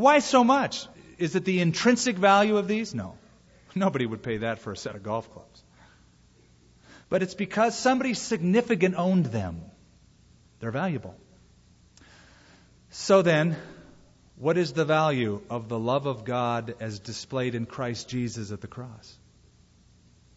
Why 0.00 0.20
so 0.20 0.42
much? 0.42 0.86
Is 1.18 1.36
it 1.36 1.44
the 1.44 1.60
intrinsic 1.60 2.16
value 2.16 2.56
of 2.56 2.66
these? 2.66 2.94
No. 2.94 3.18
Nobody 3.74 4.06
would 4.06 4.22
pay 4.22 4.38
that 4.38 4.60
for 4.60 4.72
a 4.72 4.76
set 4.76 4.94
of 4.94 5.02
golf 5.02 5.30
clubs. 5.30 5.62
But 7.10 7.22
it's 7.22 7.34
because 7.34 7.78
somebody 7.78 8.14
significant 8.14 8.94
owned 8.96 9.26
them. 9.26 9.60
They're 10.58 10.70
valuable. 10.70 11.14
So 12.88 13.20
then, 13.20 13.56
what 14.36 14.56
is 14.56 14.72
the 14.72 14.86
value 14.86 15.42
of 15.50 15.68
the 15.68 15.78
love 15.78 16.06
of 16.06 16.24
God 16.24 16.76
as 16.80 16.98
displayed 16.98 17.54
in 17.54 17.66
Christ 17.66 18.08
Jesus 18.08 18.52
at 18.52 18.62
the 18.62 18.68
cross? 18.68 19.18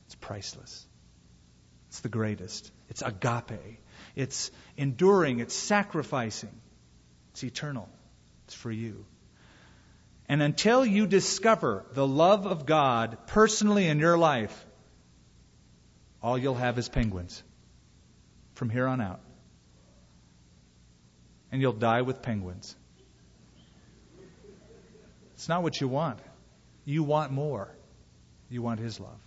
It's 0.07 0.15
priceless. 0.15 0.85
It's 1.87 2.01
the 2.01 2.09
greatest. 2.09 2.69
It's 2.89 3.01
agape. 3.01 3.79
It's 4.13 4.51
enduring. 4.75 5.39
It's 5.39 5.55
sacrificing. 5.55 6.61
It's 7.31 7.45
eternal. 7.45 7.87
It's 8.45 8.55
for 8.55 8.71
you. 8.71 9.05
And 10.29 10.41
until 10.41 10.85
you 10.85 11.05
discover 11.05 11.85
the 11.93 12.07
love 12.07 12.45
of 12.45 12.65
God 12.65 13.17
personally 13.27 13.87
in 13.87 13.99
your 13.99 14.17
life, 14.17 14.65
all 16.21 16.37
you'll 16.37 16.55
have 16.55 16.77
is 16.77 16.87
penguins 16.87 17.43
from 18.55 18.69
here 18.69 18.87
on 18.87 19.01
out 19.01 19.19
and 21.53 21.61
you'll 21.61 21.71
die 21.71 22.01
with 22.01 22.23
penguins. 22.23 22.75
It's 25.35 25.47
not 25.47 25.61
what 25.61 25.79
you 25.79 25.87
want. 25.87 26.17
You 26.83 27.03
want 27.03 27.31
more. 27.31 27.69
You 28.49 28.63
want 28.63 28.79
His 28.79 28.99
love. 28.99 29.19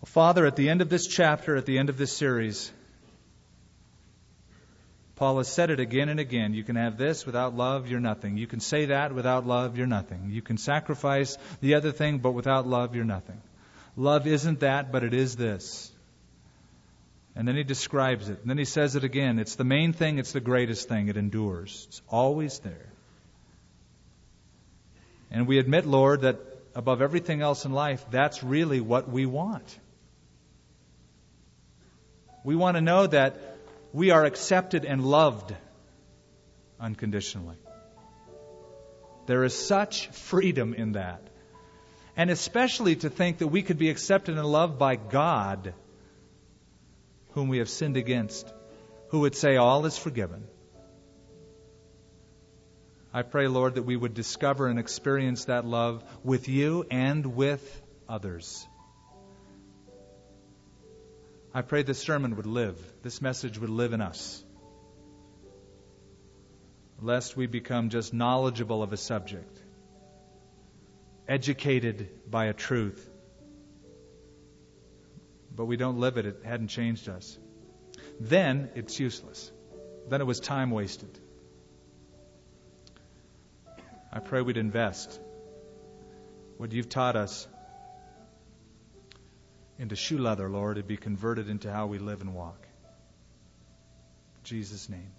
Well, 0.00 0.06
Father, 0.06 0.46
at 0.46 0.56
the 0.56 0.70
end 0.70 0.80
of 0.80 0.88
this 0.88 1.06
chapter, 1.06 1.56
at 1.56 1.66
the 1.66 1.76
end 1.76 1.90
of 1.90 1.98
this 1.98 2.16
series, 2.16 2.72
Paul 5.18 5.38
has 5.38 5.48
said 5.48 5.70
it 5.70 5.80
again 5.80 6.08
and 6.08 6.20
again. 6.20 6.54
You 6.54 6.62
can 6.62 6.76
have 6.76 6.96
this 6.96 7.26
without 7.26 7.52
love, 7.52 7.88
you're 7.88 7.98
nothing. 7.98 8.36
You 8.36 8.46
can 8.46 8.60
say 8.60 8.84
that 8.86 9.12
without 9.12 9.44
love, 9.44 9.76
you're 9.76 9.88
nothing. 9.88 10.30
You 10.30 10.42
can 10.42 10.58
sacrifice 10.58 11.36
the 11.60 11.74
other 11.74 11.90
thing, 11.90 12.18
but 12.18 12.34
without 12.34 12.68
love, 12.68 12.94
you're 12.94 13.04
nothing. 13.04 13.42
Love 13.96 14.28
isn't 14.28 14.60
that, 14.60 14.92
but 14.92 15.02
it 15.02 15.12
is 15.12 15.34
this. 15.34 15.90
And 17.34 17.48
then 17.48 17.56
he 17.56 17.64
describes 17.64 18.28
it. 18.28 18.38
And 18.42 18.48
then 18.48 18.58
he 18.58 18.64
says 18.64 18.94
it 18.94 19.02
again. 19.02 19.40
It's 19.40 19.56
the 19.56 19.64
main 19.64 19.92
thing, 19.92 20.20
it's 20.20 20.30
the 20.30 20.40
greatest 20.40 20.88
thing. 20.88 21.08
It 21.08 21.16
endures. 21.16 21.86
It's 21.88 22.02
always 22.08 22.60
there. 22.60 22.92
And 25.32 25.48
we 25.48 25.58
admit, 25.58 25.84
Lord, 25.84 26.20
that 26.20 26.38
above 26.76 27.02
everything 27.02 27.42
else 27.42 27.64
in 27.64 27.72
life, 27.72 28.04
that's 28.12 28.44
really 28.44 28.80
what 28.80 29.10
we 29.10 29.26
want. 29.26 29.78
We 32.44 32.54
want 32.54 32.76
to 32.76 32.80
know 32.80 33.08
that 33.08 33.57
we 33.92 34.10
are 34.10 34.24
accepted 34.24 34.84
and 34.84 35.04
loved 35.04 35.54
unconditionally. 36.78 37.56
There 39.26 39.44
is 39.44 39.54
such 39.54 40.08
freedom 40.08 40.74
in 40.74 40.92
that. 40.92 41.22
And 42.16 42.30
especially 42.30 42.96
to 42.96 43.10
think 43.10 43.38
that 43.38 43.48
we 43.48 43.62
could 43.62 43.78
be 43.78 43.90
accepted 43.90 44.36
and 44.36 44.46
loved 44.46 44.78
by 44.78 44.96
God, 44.96 45.74
whom 47.32 47.48
we 47.48 47.58
have 47.58 47.68
sinned 47.68 47.96
against, 47.96 48.52
who 49.08 49.20
would 49.20 49.36
say, 49.36 49.56
All 49.56 49.86
is 49.86 49.96
forgiven. 49.96 50.44
I 53.12 53.22
pray, 53.22 53.48
Lord, 53.48 53.76
that 53.76 53.84
we 53.84 53.96
would 53.96 54.14
discover 54.14 54.66
and 54.66 54.78
experience 54.78 55.46
that 55.46 55.64
love 55.64 56.04
with 56.24 56.48
you 56.48 56.86
and 56.90 57.36
with 57.36 57.82
others. 58.08 58.66
I 61.54 61.62
pray 61.62 61.82
this 61.82 61.98
sermon 61.98 62.36
would 62.36 62.46
live, 62.46 62.78
this 63.02 63.22
message 63.22 63.58
would 63.58 63.70
live 63.70 63.92
in 63.92 64.00
us, 64.00 64.44
lest 67.00 67.36
we 67.36 67.46
become 67.46 67.88
just 67.88 68.12
knowledgeable 68.12 68.82
of 68.82 68.92
a 68.92 68.96
subject, 68.96 69.58
educated 71.26 72.08
by 72.30 72.46
a 72.46 72.52
truth, 72.52 73.08
but 75.54 75.64
we 75.64 75.76
don't 75.76 75.98
live 75.98 76.18
it, 76.18 76.26
it 76.26 76.40
hadn't 76.44 76.68
changed 76.68 77.08
us. 77.08 77.38
Then 78.20 78.70
it's 78.74 79.00
useless. 79.00 79.50
Then 80.08 80.20
it 80.20 80.24
was 80.24 80.40
time 80.40 80.70
wasted. 80.70 81.18
I 84.12 84.20
pray 84.20 84.40
we'd 84.40 84.56
invest 84.56 85.20
what 86.56 86.72
you've 86.72 86.88
taught 86.88 87.16
us 87.16 87.46
into 89.78 89.96
shoe 89.96 90.18
leather, 90.18 90.48
Lord, 90.48 90.76
to 90.76 90.82
be 90.82 90.96
converted 90.96 91.48
into 91.48 91.72
how 91.72 91.86
we 91.86 91.98
live 91.98 92.20
and 92.20 92.34
walk. 92.34 92.66
In 94.38 94.44
Jesus' 94.44 94.88
name. 94.88 95.12